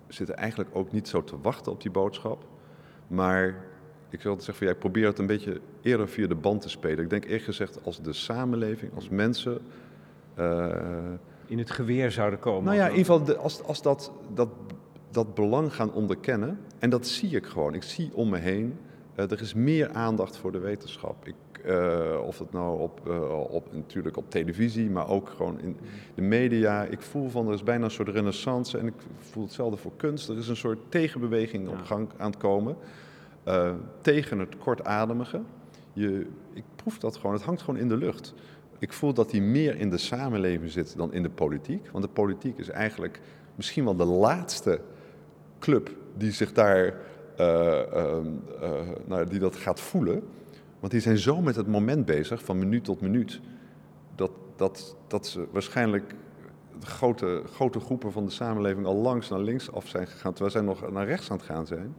zitten 0.07 0.37
eigenlijk 0.37 0.69
ook 0.73 0.91
niet 0.91 1.07
zo 1.07 1.23
te 1.23 1.35
wachten 1.41 1.71
op 1.71 1.81
die 1.81 1.91
boodschap. 1.91 2.45
Maar 3.07 3.65
ik 4.09 4.21
wil 4.21 4.35
zeggen, 4.35 4.53
van, 4.53 4.67
jij 4.67 4.75
probeert 4.75 5.07
het 5.07 5.19
een 5.19 5.25
beetje 5.25 5.61
eerder 5.81 6.07
via 6.07 6.27
de 6.27 6.35
band 6.35 6.61
te 6.61 6.69
spelen. 6.69 7.03
Ik 7.03 7.09
denk 7.09 7.23
eerlijk 7.25 7.43
gezegd 7.43 7.83
als 7.83 8.01
de 8.01 8.13
samenleving, 8.13 8.91
als 8.95 9.09
mensen. 9.09 9.61
Uh, 10.39 10.75
in 11.45 11.57
het 11.57 11.71
geweer 11.71 12.11
zouden 12.11 12.39
komen. 12.39 12.63
Nou 12.63 12.75
ja, 12.75 12.87
in 12.87 12.95
ieder 12.95 13.15
geval 13.15 13.37
als, 13.37 13.63
als 13.63 13.81
dat, 13.81 14.11
dat 14.33 14.49
dat 15.11 15.33
belang 15.33 15.75
gaan 15.75 15.93
onderkennen. 15.93 16.59
En 16.79 16.89
dat 16.89 17.07
zie 17.07 17.35
ik 17.35 17.45
gewoon. 17.45 17.73
Ik 17.73 17.83
zie 17.83 18.11
om 18.13 18.29
me 18.29 18.37
heen. 18.37 18.77
Uh, 19.15 19.31
er 19.31 19.41
is 19.41 19.53
meer 19.53 19.89
aandacht 19.89 20.37
voor 20.37 20.51
de 20.51 20.59
wetenschap. 20.59 21.27
Ik, 21.27 21.35
uh, 21.67 21.97
uh, 22.17 22.25
of 22.25 22.39
het 22.39 22.51
nou 22.51 22.79
op, 22.79 23.01
uh, 23.07 23.39
op, 23.49 23.73
natuurlijk 23.73 24.17
op 24.17 24.29
televisie, 24.29 24.89
maar 24.89 25.09
ook 25.09 25.29
gewoon 25.29 25.59
in 25.59 25.77
de 26.15 26.21
media. 26.21 26.83
Ik 26.83 27.01
voel 27.01 27.29
van 27.29 27.47
er 27.47 27.53
is 27.53 27.63
bijna 27.63 27.83
een 27.83 27.91
soort 27.91 28.09
renaissance 28.09 28.77
en 28.77 28.87
ik 28.87 28.93
voel 29.19 29.43
hetzelfde 29.43 29.77
voor 29.77 29.91
kunst. 29.97 30.29
Er 30.29 30.37
is 30.37 30.47
een 30.47 30.55
soort 30.55 30.79
tegenbeweging 30.89 31.67
op 31.67 31.81
gang 31.83 32.09
aan 32.17 32.31
het 32.31 32.39
komen 32.39 32.77
uh, 33.47 33.71
tegen 34.01 34.39
het 34.39 34.57
kortademige. 34.57 35.41
Je, 35.93 36.27
ik 36.53 36.63
proef 36.75 36.99
dat 36.99 37.17
gewoon, 37.17 37.35
het 37.35 37.45
hangt 37.45 37.61
gewoon 37.61 37.79
in 37.79 37.87
de 37.87 37.97
lucht. 37.97 38.33
Ik 38.79 38.93
voel 38.93 39.13
dat 39.13 39.29
die 39.29 39.41
meer 39.41 39.79
in 39.79 39.89
de 39.89 39.97
samenleving 39.97 40.71
zit 40.71 40.97
dan 40.97 41.13
in 41.13 41.23
de 41.23 41.29
politiek. 41.29 41.89
Want 41.91 42.03
de 42.03 42.09
politiek 42.09 42.57
is 42.57 42.69
eigenlijk 42.69 43.21
misschien 43.55 43.83
wel 43.83 43.95
de 43.95 44.05
laatste 44.05 44.79
club 45.59 45.95
die 46.17 46.31
zich 46.31 46.53
daar 46.53 46.93
uh, 47.39 48.17
nou, 49.05 49.27
die 49.27 49.39
dat 49.39 49.55
gaat 49.55 49.79
voelen. 49.79 50.23
Want 50.79 50.91
die 50.91 51.01
zijn 51.01 51.17
zo 51.17 51.41
met 51.41 51.55
het 51.55 51.67
moment 51.67 52.05
bezig, 52.05 52.43
van 52.43 52.59
minuut 52.59 52.83
tot 52.83 53.01
minuut, 53.01 53.39
dat, 54.15 54.31
dat, 54.55 54.95
dat 55.07 55.27
ze 55.27 55.47
waarschijnlijk 55.51 56.15
grote, 56.81 57.41
grote 57.45 57.79
groepen 57.79 58.11
van 58.11 58.25
de 58.25 58.31
samenleving 58.31 58.85
al 58.85 58.95
langs 58.95 59.29
naar 59.29 59.39
links 59.39 59.71
af 59.71 59.87
zijn 59.87 60.07
gegaan, 60.07 60.33
terwijl 60.33 60.51
zij 60.51 60.61
nog 60.61 60.91
naar 60.91 61.05
rechts 61.05 61.31
aan 61.31 61.37
het 61.37 61.45
gaan 61.45 61.67
zijn. 61.67 61.95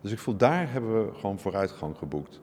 Dus 0.00 0.12
ik 0.12 0.18
voel, 0.18 0.36
daar 0.36 0.72
hebben 0.72 1.06
we 1.06 1.14
gewoon 1.14 1.38
vooruitgang 1.38 1.96
geboekt. 1.96 2.40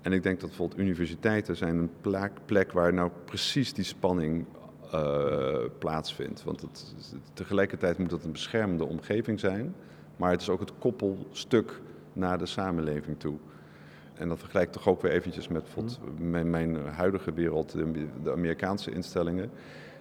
En 0.00 0.12
ik 0.12 0.22
denk 0.22 0.40
dat 0.40 0.48
bijvoorbeeld 0.48 0.80
universiteiten 0.80 1.56
zijn 1.56 1.76
een 1.76 1.90
plek, 2.00 2.32
plek 2.44 2.72
waar 2.72 2.94
nou 2.94 3.10
precies 3.24 3.72
die 3.72 3.84
spanning 3.84 4.44
uh, 4.94 5.58
plaatsvindt. 5.78 6.44
Want 6.44 6.60
het, 6.60 6.94
tegelijkertijd 7.32 7.98
moet 7.98 8.10
het 8.10 8.24
een 8.24 8.32
beschermende 8.32 8.84
omgeving 8.84 9.40
zijn, 9.40 9.74
maar 10.16 10.30
het 10.30 10.40
is 10.40 10.48
ook 10.48 10.60
het 10.60 10.72
koppelstuk 10.78 11.80
naar 12.12 12.38
de 12.38 12.46
samenleving 12.46 13.18
toe. 13.18 13.38
En 14.20 14.28
dat 14.28 14.38
vergelijk 14.38 14.66
ik 14.66 14.72
toch 14.72 14.88
ook 14.88 15.02
weer 15.02 15.12
eventjes 15.12 15.48
met 15.48 15.64
mijn, 16.18 16.50
mijn, 16.50 16.76
huidige 16.76 17.32
wereld, 17.32 17.72
de, 18.22 18.32
Amerikaanse 18.32 18.90
instellingen. 18.90 19.50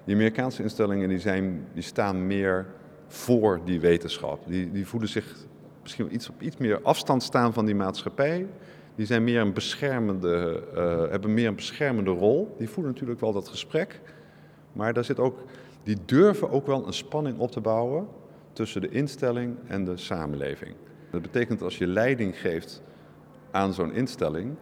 Die 0.04 0.16
Amerikaanse 0.16 0.64
instellingen 0.64 1.10
die 1.10 1.20
zijn, 1.20 1.66
die 1.74 1.84
staan 1.84 2.28
meer 2.28 2.66
voor 3.08 3.60
die 3.66 3.80
wetenschap. 3.80 4.48
Die, 4.48 4.72
die 4.72 4.88
voelen 4.88 5.10
zich 5.10 5.36
misschien 5.82 6.14
iets 6.14 6.30
op 6.30 6.42
iets 6.42 6.58
meer 6.58 6.82
afstand 6.82 7.24
staan 7.24 7.54
van 7.54 7.66
die 7.66 7.76
maatschappij. 7.76 8.48
Die 8.96 9.06
zijn 9.06 9.24
meer 9.24 9.42
een 9.42 9.54
beschermende, 9.54 10.64
uh, 10.74 11.10
hebben 11.10 11.34
meer 11.34 11.48
een 11.48 11.56
beschermende 11.56 12.12
rol. 12.12 12.56
Die 12.58 12.70
voelen 12.70 12.94
natuurlijk 12.94 13.20
wel 13.20 13.34
dat 13.34 13.48
gesprek. 13.48 14.02
Maar 14.74 14.94
daar 14.94 15.06
zit 15.06 15.20
ook, 15.20 15.40
die 15.84 15.98
durven 16.06 16.50
ook 16.50 16.66
wel 16.66 16.88
een 16.88 16.94
spanning 16.94 17.38
op 17.38 17.52
te 17.52 17.62
bouwen 17.62 18.08
tussen 18.54 18.82
de 18.82 18.90
instelling 18.90 19.56
en 19.68 19.86
de 19.86 19.98
samenleving. 19.98 20.76
Dat 21.12 21.22
betekent 21.22 21.62
als 21.62 21.78
je 21.78 21.88
leiding 21.88 22.40
geeft 22.40 22.82
aan 23.52 23.74
zo'n 23.74 23.94
instelling, 23.94 24.56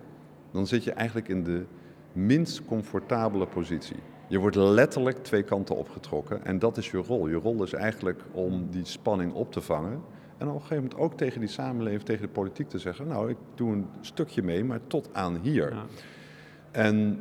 dan 0.52 0.67
zit 0.67 0.84
je 0.84 0.91
eigenlijk 0.91 1.28
in 1.28 1.43
de 1.43 1.65
minst 2.13 2.65
comfortabele 2.65 3.47
positie. 3.47 4.00
Je 4.28 4.39
wordt 4.39 4.56
letterlijk 4.56 5.23
twee 5.23 5.43
kanten 5.43 5.76
opgetrokken 5.76 6.45
en 6.45 6.60
dat 6.60 6.78
is 6.78 6.91
je 6.91 6.97
rol. 6.97 7.28
Je 7.28 7.36
rol 7.36 7.63
is 7.63 7.73
eigenlijk 7.73 8.21
om 8.32 8.67
die 8.69 8.86
spanning 8.86 9.34
op 9.34 9.52
te 9.52 9.62
vangen. 9.62 10.02
En 10.38 10.47
op 10.47 10.54
een 10.54 10.62
gegeven 10.62 10.84
moment 10.84 11.00
ook 11.00 11.17
tegen 11.17 11.39
die 11.39 11.50
samenleving, 11.50 12.04
tegen 12.04 12.21
de 12.21 12.28
politiek 12.28 12.69
te 12.69 12.80
zeggen: 12.80 13.08
Nou, 13.08 13.30
ik 13.30 13.38
doe 13.56 13.71
een 13.71 13.88
stukje 14.02 14.43
mee, 14.43 14.63
maar 14.63 14.80
tot 14.88 15.10
aan 15.13 15.39
hier. 15.41 15.73
Ja. 15.73 15.86
En 16.71 17.19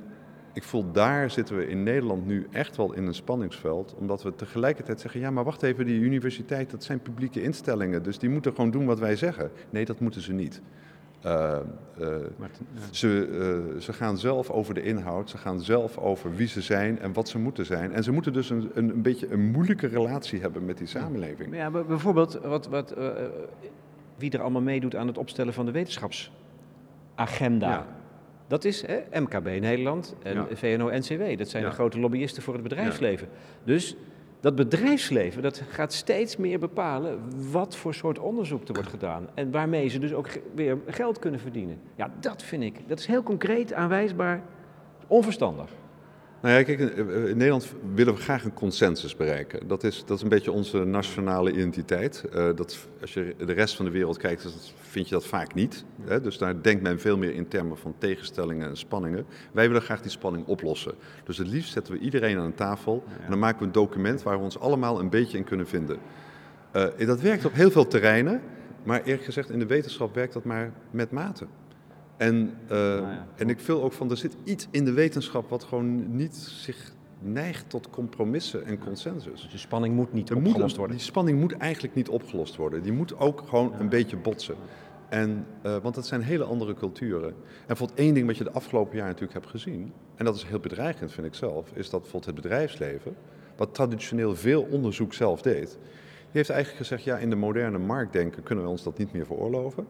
ik 0.56 0.62
voel 0.62 0.92
daar 0.92 1.30
zitten 1.30 1.56
we 1.56 1.66
in 1.66 1.82
Nederland 1.82 2.26
nu 2.26 2.46
echt 2.50 2.76
wel 2.76 2.92
in 2.92 3.06
een 3.06 3.14
spanningsveld. 3.14 3.94
Omdat 3.98 4.22
we 4.22 4.34
tegelijkertijd 4.34 5.00
zeggen: 5.00 5.20
ja, 5.20 5.30
maar 5.30 5.44
wacht 5.44 5.62
even, 5.62 5.86
die 5.86 6.00
universiteit, 6.00 6.70
dat 6.70 6.84
zijn 6.84 7.00
publieke 7.00 7.42
instellingen. 7.42 8.02
Dus 8.02 8.18
die 8.18 8.28
moeten 8.28 8.54
gewoon 8.54 8.70
doen 8.70 8.86
wat 8.86 8.98
wij 8.98 9.16
zeggen. 9.16 9.50
Nee, 9.70 9.84
dat 9.84 10.00
moeten 10.00 10.20
ze 10.20 10.32
niet. 10.32 10.62
Uh, 11.26 11.56
uh, 12.00 12.06
ze, 12.90 13.28
uh, 13.28 13.80
ze, 13.80 13.92
gaan 13.92 14.18
zelf 14.18 14.50
over 14.50 14.74
de 14.74 14.82
inhoud, 14.82 15.30
ze 15.30 15.38
gaan 15.38 15.60
zelf 15.60 15.98
over 15.98 16.34
wie 16.34 16.48
ze 16.48 16.60
zijn 16.60 16.98
en 16.98 17.12
wat 17.12 17.28
ze 17.28 17.38
moeten 17.38 17.66
zijn. 17.66 17.92
En 17.92 18.04
ze 18.04 18.12
moeten 18.12 18.32
dus 18.32 18.50
een, 18.50 18.70
een, 18.74 18.88
een 18.88 19.02
beetje 19.02 19.32
een 19.32 19.50
moeilijke 19.50 19.86
relatie 19.86 20.40
hebben 20.40 20.64
met 20.64 20.78
die 20.78 20.86
samenleving. 20.86 21.56
Ja, 21.56 21.70
bijvoorbeeld 21.70 22.38
wat, 22.42 22.66
wat, 22.66 22.94
wie 24.16 24.30
er 24.30 24.40
allemaal 24.40 24.62
meedoet 24.62 24.96
aan 24.96 25.06
het 25.06 25.18
opstellen 25.18 25.52
van 25.52 25.66
de 25.66 25.72
wetenschapsagenda. 25.72 27.68
Ja. 27.68 27.86
Dat 28.46 28.64
is 28.64 28.86
hè, 28.86 29.20
MKB 29.20 29.44
Nederland 29.44 30.14
en 30.22 30.34
ja. 30.34 30.46
VNO-NCW. 30.50 31.38
Dat 31.38 31.48
zijn 31.48 31.64
de 31.64 31.70
grote 31.70 32.00
lobbyisten 32.00 32.42
voor 32.42 32.54
het 32.54 32.62
bedrijfsleven. 32.62 33.28
Dus 33.64 33.96
dat 34.46 34.54
bedrijfsleven 34.54 35.42
dat 35.42 35.62
gaat 35.68 35.92
steeds 35.92 36.36
meer 36.36 36.58
bepalen 36.58 37.20
wat 37.50 37.76
voor 37.76 37.94
soort 37.94 38.18
onderzoek 38.18 38.68
er 38.68 38.74
wordt 38.74 38.88
gedaan. 38.88 39.28
En 39.34 39.50
waarmee 39.50 39.88
ze 39.88 39.98
dus 39.98 40.12
ook 40.12 40.28
weer 40.54 40.78
geld 40.86 41.18
kunnen 41.18 41.40
verdienen. 41.40 41.78
Ja, 41.94 42.10
dat 42.20 42.42
vind 42.42 42.62
ik, 42.62 42.88
dat 42.88 42.98
is 42.98 43.06
heel 43.06 43.22
concreet, 43.22 43.72
aanwijsbaar, 43.72 44.42
onverstandig. 45.06 45.70
Nou 46.46 46.58
ja, 46.58 46.64
kijk, 46.64 46.80
in 47.28 47.36
Nederland 47.36 47.72
willen 47.94 48.14
we 48.14 48.20
graag 48.20 48.44
een 48.44 48.54
consensus 48.54 49.16
bereiken. 49.16 49.68
Dat 49.68 49.84
is, 49.84 50.04
dat 50.06 50.16
is 50.16 50.22
een 50.22 50.28
beetje 50.28 50.52
onze 50.52 50.84
nationale 50.84 51.52
identiteit. 51.52 52.24
Uh, 52.34 52.48
dat, 52.54 52.88
als 53.00 53.14
je 53.14 53.34
de 53.38 53.52
rest 53.52 53.76
van 53.76 53.84
de 53.84 53.90
wereld 53.90 54.16
kijkt, 54.16 54.72
vind 54.80 55.08
je 55.08 55.14
dat 55.14 55.26
vaak 55.26 55.54
niet. 55.54 55.84
Hè? 56.02 56.20
Dus 56.20 56.38
daar 56.38 56.62
denkt 56.62 56.82
men 56.82 57.00
veel 57.00 57.16
meer 57.16 57.34
in 57.34 57.48
termen 57.48 57.76
van 57.76 57.94
tegenstellingen 57.98 58.68
en 58.68 58.76
spanningen. 58.76 59.26
Wij 59.52 59.66
willen 59.66 59.82
graag 59.82 60.02
die 60.02 60.10
spanning 60.10 60.46
oplossen. 60.46 60.94
Dus 61.24 61.38
het 61.38 61.46
liefst 61.48 61.72
zetten 61.72 61.92
we 61.92 61.98
iedereen 61.98 62.38
aan 62.38 62.44
een 62.44 62.54
tafel 62.54 63.04
en 63.22 63.30
dan 63.30 63.38
maken 63.38 63.58
we 63.58 63.64
een 63.64 63.72
document 63.72 64.22
waar 64.22 64.38
we 64.38 64.44
ons 64.44 64.58
allemaal 64.58 65.00
een 65.00 65.10
beetje 65.10 65.38
in 65.38 65.44
kunnen 65.44 65.66
vinden. 65.66 65.98
Uh, 66.76 67.06
dat 67.06 67.20
werkt 67.20 67.44
op 67.44 67.52
heel 67.52 67.70
veel 67.70 67.86
terreinen, 67.86 68.40
maar 68.82 69.02
eerlijk 69.02 69.24
gezegd 69.24 69.50
in 69.50 69.58
de 69.58 69.66
wetenschap 69.66 70.14
werkt 70.14 70.32
dat 70.32 70.44
maar 70.44 70.72
met 70.90 71.10
mate. 71.10 71.46
En, 72.16 72.54
uh, 72.70 72.98
en 73.36 73.48
ik 73.48 73.60
wil 73.60 73.82
ook 73.82 73.92
van, 73.92 74.10
er 74.10 74.16
zit 74.16 74.36
iets 74.44 74.66
in 74.70 74.84
de 74.84 74.92
wetenschap 74.92 75.48
wat 75.48 75.64
gewoon 75.64 76.16
niet 76.16 76.36
zich 76.36 76.92
neigt 77.18 77.70
tot 77.70 77.90
compromissen 77.90 78.64
en 78.64 78.78
consensus. 78.78 79.40
Dus 79.42 79.50
de 79.50 79.58
spanning 79.58 79.94
moet 79.94 80.12
niet 80.12 80.30
er 80.30 80.36
opgelost 80.36 80.60
moet, 80.60 80.76
worden? 80.76 80.96
Die 80.96 81.04
spanning 81.04 81.40
moet 81.40 81.52
eigenlijk 81.52 81.94
niet 81.94 82.08
opgelost 82.08 82.56
worden. 82.56 82.82
Die 82.82 82.92
moet 82.92 83.18
ook 83.18 83.42
gewoon 83.48 83.70
ja. 83.72 83.80
een 83.80 83.88
beetje 83.88 84.16
botsen. 84.16 84.54
En, 85.08 85.46
uh, 85.66 85.76
want 85.76 85.94
dat 85.94 86.06
zijn 86.06 86.22
hele 86.22 86.44
andere 86.44 86.74
culturen. 86.74 87.28
En 87.28 87.34
bijvoorbeeld 87.66 87.98
één 87.98 88.14
ding 88.14 88.26
wat 88.26 88.36
je 88.36 88.44
de 88.44 88.52
afgelopen 88.52 88.96
jaar 88.96 89.06
natuurlijk 89.06 89.32
hebt 89.32 89.46
gezien, 89.46 89.92
en 90.14 90.24
dat 90.24 90.36
is 90.36 90.44
heel 90.44 90.60
bedreigend 90.60 91.12
vind 91.12 91.26
ik 91.26 91.34
zelf, 91.34 91.70
is 91.74 91.90
dat 91.90 92.00
bijvoorbeeld 92.00 92.34
het 92.34 92.42
bedrijfsleven, 92.42 93.16
wat 93.56 93.74
traditioneel 93.74 94.36
veel 94.36 94.66
onderzoek 94.70 95.14
zelf 95.14 95.42
deed, 95.42 95.78
die 96.36 96.44
heeft 96.44 96.50
eigenlijk 96.50 96.80
gezegd, 96.80 97.04
ja 97.04 97.18
in 97.18 97.30
de 97.30 97.36
moderne 97.36 97.78
marktdenken 97.78 98.42
kunnen 98.42 98.64
we 98.64 98.70
ons 98.70 98.82
dat 98.82 98.98
niet 98.98 99.12
meer 99.12 99.26
veroorloven. 99.26 99.86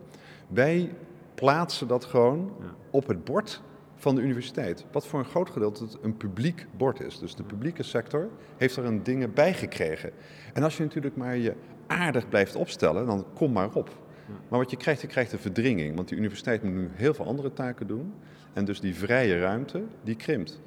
Wij 0.48 0.90
plaatsen 1.36 1.88
dat 1.88 2.04
gewoon 2.04 2.52
op 2.90 3.06
het 3.06 3.24
bord 3.24 3.62
van 3.94 4.14
de 4.14 4.20
universiteit. 4.20 4.86
Wat 4.92 5.06
voor 5.06 5.18
een 5.18 5.24
groot 5.24 5.50
gedeelte 5.50 5.86
een 6.02 6.16
publiek 6.16 6.66
bord 6.76 7.00
is. 7.00 7.18
Dus 7.18 7.34
de 7.34 7.42
publieke 7.42 7.82
sector 7.82 8.28
heeft 8.56 8.76
er 8.76 8.84
een 8.84 9.02
dingen 9.02 9.34
bij 9.34 9.54
gekregen. 9.54 10.10
En 10.52 10.62
als 10.62 10.76
je 10.76 10.82
natuurlijk 10.82 11.16
maar 11.16 11.36
je 11.36 11.54
aardig 11.86 12.28
blijft 12.28 12.56
opstellen, 12.56 13.06
dan 13.06 13.26
kom 13.34 13.52
maar 13.52 13.72
op. 13.72 13.90
Maar 14.48 14.58
wat 14.58 14.70
je 14.70 14.76
krijgt, 14.76 15.00
je 15.00 15.06
krijgt 15.06 15.32
een 15.32 15.38
verdringing. 15.38 15.96
Want 15.96 16.08
die 16.08 16.18
universiteit 16.18 16.62
moet 16.62 16.72
nu 16.72 16.88
heel 16.92 17.14
veel 17.14 17.26
andere 17.26 17.52
taken 17.52 17.86
doen. 17.86 18.14
En 18.52 18.64
dus 18.64 18.80
die 18.80 18.94
vrije 18.94 19.40
ruimte, 19.40 19.82
die 20.02 20.16
krimpt. 20.16 20.60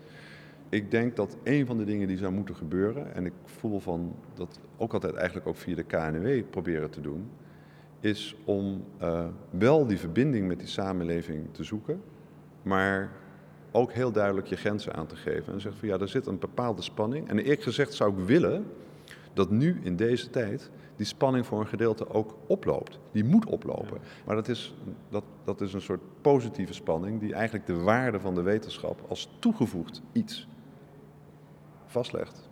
Ik 0.70 0.92
denk 0.92 1.16
dat 1.16 1.38
een 1.44 1.66
van 1.66 1.78
de 1.78 1.84
dingen 1.84 2.08
die 2.08 2.18
zou 2.18 2.32
moeten 2.32 2.56
gebeuren, 2.56 3.14
en 3.16 3.26
ik 3.26 3.34
voel 3.46 3.80
van 3.80 4.16
dat 4.34 4.60
ook 4.78 4.94
altijd 4.94 5.14
eigenlijk 5.16 5.48
ook 5.48 5.56
via 5.56 5.76
de 5.76 5.84
KNW 5.84 6.50
proberen 6.50 6.90
te 6.90 7.02
doen, 7.02 7.30
is 8.00 8.36
om 8.46 8.84
uh, 9.02 9.26
wel 9.50 9.88
die 9.88 10.00
verbinding 10.00 10.48
met 10.48 10.60
die 10.60 10.68
samenleving 10.68 11.48
te 11.52 11.64
zoeken, 11.64 12.02
maar 12.62 13.12
ook 13.72 13.92
heel 13.92 14.12
duidelijk 14.12 14.48
je 14.48 14.56
grenzen 14.56 14.94
aan 14.94 15.08
te 15.08 15.16
geven. 15.16 15.54
En 15.54 15.62
zeggen 15.62 15.80
van 15.80 15.90
ja, 15.90 16.00
er 16.00 16.08
zit 16.08 16.28
een 16.28 16.40
bepaalde 16.40 16.82
spanning. 16.82 17.30
En 17.30 17.40
eerlijk 17.40 17.64
gezegd 17.64 17.94
zou 17.94 18.12
ik 18.12 18.26
willen 18.26 18.66
dat 19.34 19.50
nu 19.50 19.80
in 19.84 19.96
deze 19.96 20.30
tijd 20.30 20.72
die 20.96 21.06
spanning 21.06 21.46
voor 21.46 21.60
een 21.60 21.68
gedeelte 21.68 22.10
ook 22.10 22.36
oploopt. 22.48 23.00
Die 23.12 23.24
moet 23.24 23.46
oplopen. 23.46 23.98
Maar 24.26 24.36
dat 24.36 24.48
is, 24.48 24.76
dat, 25.10 25.24
dat 25.44 25.62
is 25.62 25.74
een 25.74 25.82
soort 25.82 26.02
positieve 26.22 26.74
spanning 26.74 27.20
die 27.20 27.34
eigenlijk 27.34 27.66
de 27.66 27.80
waarde 27.80 28.20
van 28.20 28.36
de 28.36 28.42
wetenschap 28.42 29.02
als 29.08 29.30
toegevoegd 29.40 30.02
iets 30.12 30.48
vastlegt. 31.86 32.49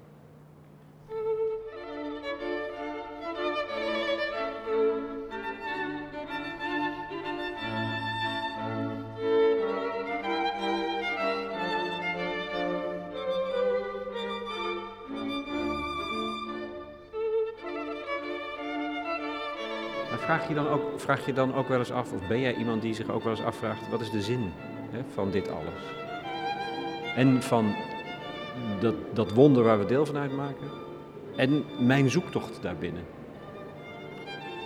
Je, 20.47 20.53
dan 20.53 20.67
ook, 20.67 20.81
vraag 20.95 21.25
je 21.25 21.33
dan 21.33 21.53
ook 21.53 21.67
wel 21.67 21.79
eens 21.79 21.91
af, 21.91 22.11
of 22.11 22.27
ben 22.27 22.39
jij 22.39 22.55
iemand 22.55 22.81
die 22.81 22.93
zich 22.93 23.09
ook 23.09 23.23
wel 23.23 23.31
eens 23.31 23.43
afvraagt, 23.43 23.89
wat 23.89 24.01
is 24.01 24.11
de 24.11 24.21
zin 24.21 24.51
hè, 24.91 24.99
van 25.13 25.31
dit 25.31 25.49
alles? 25.49 25.83
En 27.15 27.43
van 27.43 27.75
dat, 28.79 28.95
dat 29.13 29.31
wonder 29.31 29.63
waar 29.63 29.79
we 29.79 29.85
deel 29.85 30.05
van 30.05 30.17
uitmaken 30.17 30.67
en 31.35 31.65
mijn 31.79 32.09
zoektocht 32.09 32.61
daarbinnen. 32.61 33.03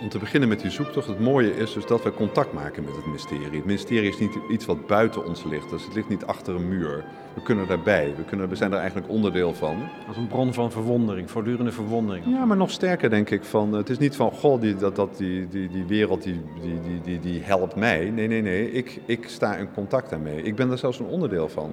Om 0.02 0.08
te 0.08 0.18
beginnen 0.18 0.48
met 0.48 0.60
die 0.60 0.70
zoektocht, 0.70 1.06
het 1.06 1.20
mooie 1.20 1.56
is 1.56 1.72
dus 1.72 1.86
dat 1.86 2.02
we 2.02 2.12
contact 2.12 2.52
maken 2.52 2.84
met 2.84 2.96
het 2.96 3.06
mysterie. 3.06 3.56
Het 3.56 3.64
mysterie 3.64 4.08
is 4.08 4.18
niet 4.18 4.38
iets 4.50 4.66
wat 4.66 4.86
buiten 4.86 5.26
ons 5.26 5.44
ligt, 5.44 5.70
dus 5.70 5.84
het 5.84 5.94
ligt 5.94 6.08
niet 6.08 6.24
achter 6.24 6.54
een 6.54 6.68
muur. 6.68 7.04
We 7.34 7.42
kunnen 7.42 7.66
daarbij, 7.66 8.14
we, 8.16 8.24
kunnen, 8.24 8.48
we 8.48 8.54
zijn 8.54 8.72
er 8.72 8.78
eigenlijk 8.78 9.08
onderdeel 9.08 9.54
van. 9.54 9.76
Als 10.08 10.16
een 10.16 10.26
bron 10.26 10.52
van 10.52 10.70
verwondering, 10.70 11.30
voortdurende 11.30 11.72
verwondering. 11.72 12.24
Ja, 12.26 12.44
maar 12.44 12.56
nog 12.56 12.70
sterker 12.70 13.10
denk 13.10 13.30
ik 13.30 13.44
van, 13.44 13.72
het 13.72 13.90
is 13.90 13.98
niet 13.98 14.16
van, 14.16 14.30
goh, 14.30 14.60
die, 14.60 14.76
dat, 14.76 14.96
dat, 14.96 15.16
die, 15.16 15.48
die, 15.48 15.68
die 15.68 15.84
wereld 15.84 16.22
die, 16.22 16.40
die, 16.62 16.80
die, 16.80 17.00
die, 17.00 17.20
die 17.20 17.42
helpt 17.42 17.76
mij. 17.76 18.10
Nee, 18.10 18.26
nee, 18.26 18.42
nee, 18.42 18.72
ik, 18.72 19.00
ik 19.06 19.28
sta 19.28 19.56
in 19.56 19.72
contact 19.74 20.10
daarmee. 20.10 20.42
Ik 20.42 20.56
ben 20.56 20.70
er 20.70 20.78
zelfs 20.78 20.98
een 20.98 21.06
onderdeel 21.06 21.48
van. 21.48 21.70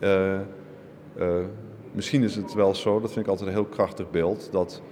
Uh, 0.00 0.38
uh, 1.18 1.26
misschien 1.92 2.22
is 2.22 2.36
het 2.36 2.54
wel 2.54 2.74
zo, 2.74 3.00
dat 3.00 3.12
vind 3.12 3.24
ik 3.24 3.30
altijd 3.30 3.48
een 3.48 3.54
heel 3.54 3.64
krachtig 3.64 4.10
beeld, 4.10 4.48
dat 4.52 4.82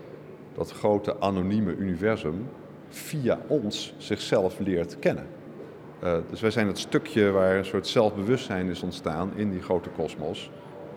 dat 0.54 0.72
grote 0.72 1.20
anonieme 1.20 1.76
universum 1.76 2.46
via 2.94 3.38
ons 3.46 3.94
zichzelf 3.96 4.58
leert 4.58 4.98
kennen. 4.98 5.26
Uh, 6.04 6.16
dus 6.30 6.40
wij 6.40 6.50
zijn 6.50 6.66
het 6.66 6.78
stukje 6.78 7.30
waar 7.30 7.56
een 7.56 7.64
soort 7.64 7.86
zelfbewustzijn 7.86 8.68
is 8.68 8.82
ontstaan 8.82 9.32
in 9.36 9.50
die 9.50 9.62
grote 9.62 9.88
kosmos. 9.88 10.50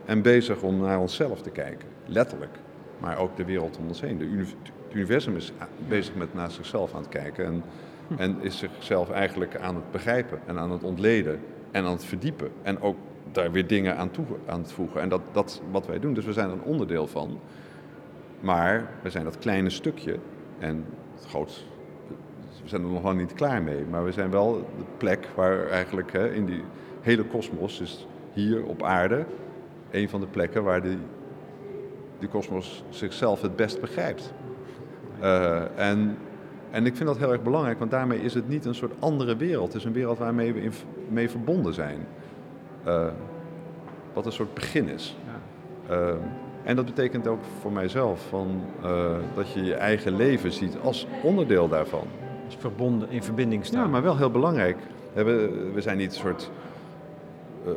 En 0.06 0.22
bezig 0.22 0.62
om 0.62 0.80
naar 0.80 1.00
onszelf 1.00 1.42
te 1.42 1.50
kijken, 1.50 1.88
letterlijk. 2.06 2.60
Maar 3.00 3.18
ook 3.18 3.38
de 3.38 3.46
wereld 3.46 3.78
om 3.78 3.88
ons 3.88 4.02
heen. 4.02 4.18
De 4.18 4.26
het 4.26 4.96
universum 4.96 5.36
is 5.36 5.52
bezig 5.88 6.16
met 6.16 6.34
naar 6.34 6.52
zichzelf 6.52 6.94
aan 6.94 7.02
het 7.02 7.10
kijken. 7.10 7.46
En, 7.46 7.64
en 8.18 8.42
is 8.42 8.58
zichzelf 8.58 9.12
eigenlijk 9.12 9.58
aan 9.58 9.76
het 9.76 9.92
begrijpen 9.92 10.40
en 10.46 10.58
aan 10.58 10.72
het 10.72 10.84
ontleden 10.84 11.40
en 11.72 11.86
aan 11.86 11.92
het 11.92 12.06
verdiepen. 12.06 12.52
En 12.62 12.82
ook 12.82 12.98
daar 13.32 13.52
weer 13.52 13.68
dingen 13.68 13.98
aan, 13.98 14.12
toe, 14.12 14.26
aan 14.46 14.62
het 14.62 14.72
voegen. 14.72 15.02
En 15.02 15.10
dat, 15.10 15.22
dat 15.32 15.62
wat 15.72 15.88
wij 15.88 16.00
doen. 16.00 16.14
Dus 16.14 16.26
we 16.26 16.34
zijn 16.34 16.50
er 16.50 16.54
een 16.54 16.64
onderdeel 16.64 17.08
van. 17.08 17.40
Maar 18.40 18.90
we 19.02 19.10
zijn 19.10 19.24
dat 19.24 19.38
kleine 19.38 19.70
stukje. 19.70 20.20
En 20.60 20.86
het 21.16 21.26
we 22.64 22.70
zijn 22.70 22.82
er 22.82 22.90
nog 22.90 23.04
lang 23.04 23.20
niet 23.20 23.34
klaar 23.34 23.64
mee. 23.64 23.86
Maar 23.90 24.06
we 24.06 24.12
zijn 24.12 24.32
wel 24.32 24.54
de 24.54 24.84
plek 24.98 25.28
waar 25.36 25.68
eigenlijk 25.68 26.12
hè, 26.12 26.34
in 26.34 26.46
die 26.46 26.64
hele 27.02 27.24
kosmos, 27.24 27.82
is 27.82 28.08
hier 28.34 28.64
op 28.64 28.84
aarde, 28.84 29.26
een 29.92 30.10
van 30.10 30.20
de 30.20 30.28
plekken 30.28 30.64
waar 30.64 30.82
die, 30.82 30.98
die 32.20 32.30
kosmos 32.30 32.84
zichzelf 32.90 33.42
het 33.42 33.56
best 33.56 33.82
begrijpt. 33.82 34.34
Uh, 35.22 35.80
en, 35.80 36.18
en 36.72 36.86
ik 36.86 36.96
vind 36.96 37.10
dat 37.10 37.18
heel 37.18 37.32
erg 37.32 37.44
belangrijk, 37.44 37.80
want 37.80 37.92
daarmee 37.92 38.22
is 38.22 38.34
het 38.34 38.48
niet 38.48 38.66
een 38.66 38.76
soort 38.76 38.94
andere 39.00 39.36
wereld. 39.36 39.68
Het 39.68 39.76
is 39.76 39.84
een 39.84 39.94
wereld 39.94 40.18
waarmee 40.18 40.54
we 40.54 40.62
in, 40.62 40.72
mee 41.10 41.30
verbonden 41.30 41.74
zijn. 41.74 42.08
Uh, 42.88 43.08
wat 44.14 44.26
een 44.26 44.32
soort 44.32 44.54
begin 44.54 44.90
is. 44.90 45.18
Uh, 45.90 46.10
en 46.64 46.76
dat 46.76 46.86
betekent 46.86 47.28
ook 47.28 47.40
voor 47.62 47.72
mijzelf 47.72 48.28
van, 48.30 48.62
uh, 48.84 49.16
dat 49.36 49.54
je 49.54 49.64
je 49.64 49.74
eigen 49.74 50.16
leven 50.16 50.52
ziet 50.52 50.78
als 50.84 51.08
onderdeel 51.24 51.68
daarvan. 51.68 52.08
Verbonden, 52.58 53.10
in 53.10 53.24
verbinding 53.24 53.66
staan. 53.66 53.84
Ja, 53.84 53.88
maar 53.88 54.02
wel 54.02 54.18
heel 54.18 54.32
belangrijk. 54.32 54.78
We, 55.14 55.74
zijn 55.78 55.98
niet 55.98 56.10
een 56.10 56.20
soort 56.20 56.52
uh, 57.66 57.72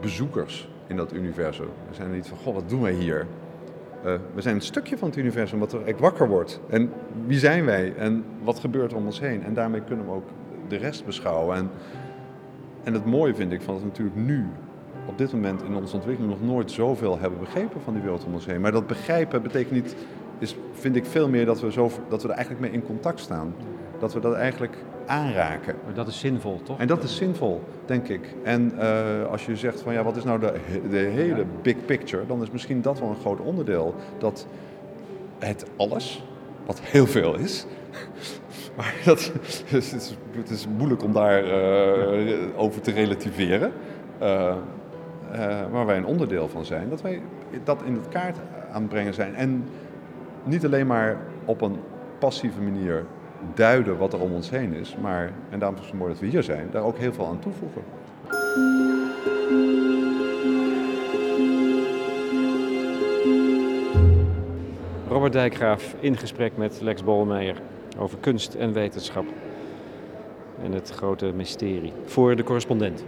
bezoekers 0.00 0.68
in 0.86 0.96
dat 0.96 1.12
universum. 1.12 1.68
We 1.88 1.94
zijn 1.94 2.12
niet 2.12 2.28
van, 2.28 2.38
goh, 2.38 2.54
wat 2.54 2.68
doen 2.68 2.82
wij 2.82 2.92
hier? 2.92 3.26
Uh, 4.04 4.14
we 4.34 4.40
zijn 4.40 4.54
een 4.54 4.60
stukje 4.60 4.98
van 4.98 5.08
het 5.08 5.18
universum 5.18 5.58
wat 5.58 5.72
er 5.72 5.96
wakker 5.98 6.28
wordt. 6.28 6.60
En 6.68 6.92
wie 7.26 7.38
zijn 7.38 7.64
wij 7.64 7.94
en 7.96 8.24
wat 8.42 8.58
gebeurt 8.58 8.92
om 8.92 9.06
ons 9.06 9.20
heen? 9.20 9.44
En 9.44 9.54
daarmee 9.54 9.80
kunnen 9.80 10.06
we 10.06 10.12
ook 10.12 10.28
de 10.68 10.76
rest 10.76 11.04
beschouwen. 11.04 11.56
En, 11.56 11.70
en 12.84 12.94
het 12.94 13.04
mooie 13.04 13.34
vind 13.34 13.52
ik 13.52 13.62
van 13.62 13.74
dat 13.74 13.82
we 13.82 13.88
natuurlijk 13.88 14.16
nu 14.16 14.46
op 15.06 15.18
dit 15.18 15.32
moment 15.32 15.62
in 15.62 15.74
onze 15.74 15.94
ontwikkeling 15.94 16.32
nog 16.32 16.50
nooit 16.50 16.70
zoveel 16.70 17.18
hebben 17.18 17.38
begrepen 17.38 17.80
van 17.80 17.92
die 17.92 18.02
wereld 18.02 18.24
om 18.24 18.34
ons 18.34 18.46
heen. 18.46 18.60
Maar 18.60 18.72
dat 18.72 18.86
begrijpen 18.86 19.42
betekent 19.42 19.72
niet, 19.72 19.96
is, 20.38 20.56
vind 20.72 20.96
ik 20.96 21.04
veel 21.04 21.28
meer 21.28 21.46
dat 21.46 21.60
we, 21.60 21.72
zo, 21.72 21.90
dat 22.08 22.22
we 22.22 22.28
er 22.28 22.34
eigenlijk 22.34 22.64
mee 22.64 22.72
in 22.72 22.86
contact 22.86 23.20
staan. 23.20 23.54
Dat 24.00 24.12
we 24.12 24.20
dat 24.20 24.34
eigenlijk 24.34 24.76
aanraken. 25.06 25.74
Maar 25.84 25.94
dat 25.94 26.08
is 26.08 26.18
zinvol, 26.18 26.60
toch? 26.62 26.78
En 26.78 26.86
dat 26.86 27.02
is 27.02 27.16
zinvol, 27.16 27.62
denk 27.84 28.08
ik. 28.08 28.34
En 28.42 28.72
uh, 28.78 29.26
als 29.30 29.46
je 29.46 29.56
zegt 29.56 29.80
van 29.80 29.92
ja, 29.92 30.02
wat 30.02 30.16
is 30.16 30.24
nou 30.24 30.40
de, 30.40 30.52
de 30.90 30.96
hele 30.96 31.44
big 31.62 31.84
picture, 31.84 32.26
dan 32.26 32.42
is 32.42 32.50
misschien 32.50 32.82
dat 32.82 33.00
wel 33.00 33.08
een 33.08 33.20
groot 33.20 33.40
onderdeel. 33.40 33.94
Dat 34.18 34.46
het 35.38 35.64
alles, 35.76 36.24
wat 36.66 36.80
heel 36.80 37.06
veel 37.06 37.34
is, 37.34 37.66
maar 38.76 38.94
dat, 39.04 39.32
het, 39.66 39.92
is, 39.92 40.14
het 40.30 40.50
is 40.50 40.66
moeilijk 40.76 41.02
om 41.02 41.12
daar 41.12 41.44
uh, 41.44 42.38
over 42.56 42.80
te 42.80 42.90
relativeren. 42.90 43.72
Uh, 44.22 44.54
uh, 45.32 45.60
waar 45.70 45.86
wij 45.86 45.96
een 45.96 46.06
onderdeel 46.06 46.48
van 46.48 46.64
zijn, 46.64 46.88
dat 46.88 47.02
wij 47.02 47.22
dat 47.64 47.82
in 47.84 47.94
het 47.94 48.08
kaart 48.08 48.36
aan 48.72 48.80
het 48.80 48.90
brengen 48.90 49.14
zijn. 49.14 49.34
En 49.34 49.64
niet 50.44 50.64
alleen 50.64 50.86
maar 50.86 51.16
op 51.44 51.60
een 51.60 51.76
passieve 52.18 52.60
manier 52.60 53.04
duiden 53.54 53.98
wat 53.98 54.12
er 54.12 54.20
om 54.20 54.32
ons 54.32 54.50
heen 54.50 54.72
is, 54.72 54.96
maar, 55.00 55.32
en 55.50 55.58
daarom 55.58 55.78
is 55.78 55.86
het 55.86 55.94
mooi 55.94 56.10
dat 56.10 56.20
we 56.20 56.26
hier 56.26 56.42
zijn, 56.42 56.68
daar 56.70 56.82
ook 56.82 56.98
heel 56.98 57.12
veel 57.12 57.26
aan 57.26 57.38
toevoegen. 57.38 57.82
Robert 65.08 65.32
Dijkgraaf 65.32 65.94
in 66.00 66.16
gesprek 66.16 66.56
met 66.56 66.80
Lex 66.80 67.04
Bolmeijer 67.04 67.56
over 67.98 68.18
kunst 68.18 68.54
en 68.54 68.72
wetenschap 68.72 69.24
en 70.62 70.72
het 70.72 70.90
grote 70.90 71.32
mysterie 71.34 71.92
voor 72.04 72.36
de 72.36 72.42
correspondent. 72.42 73.04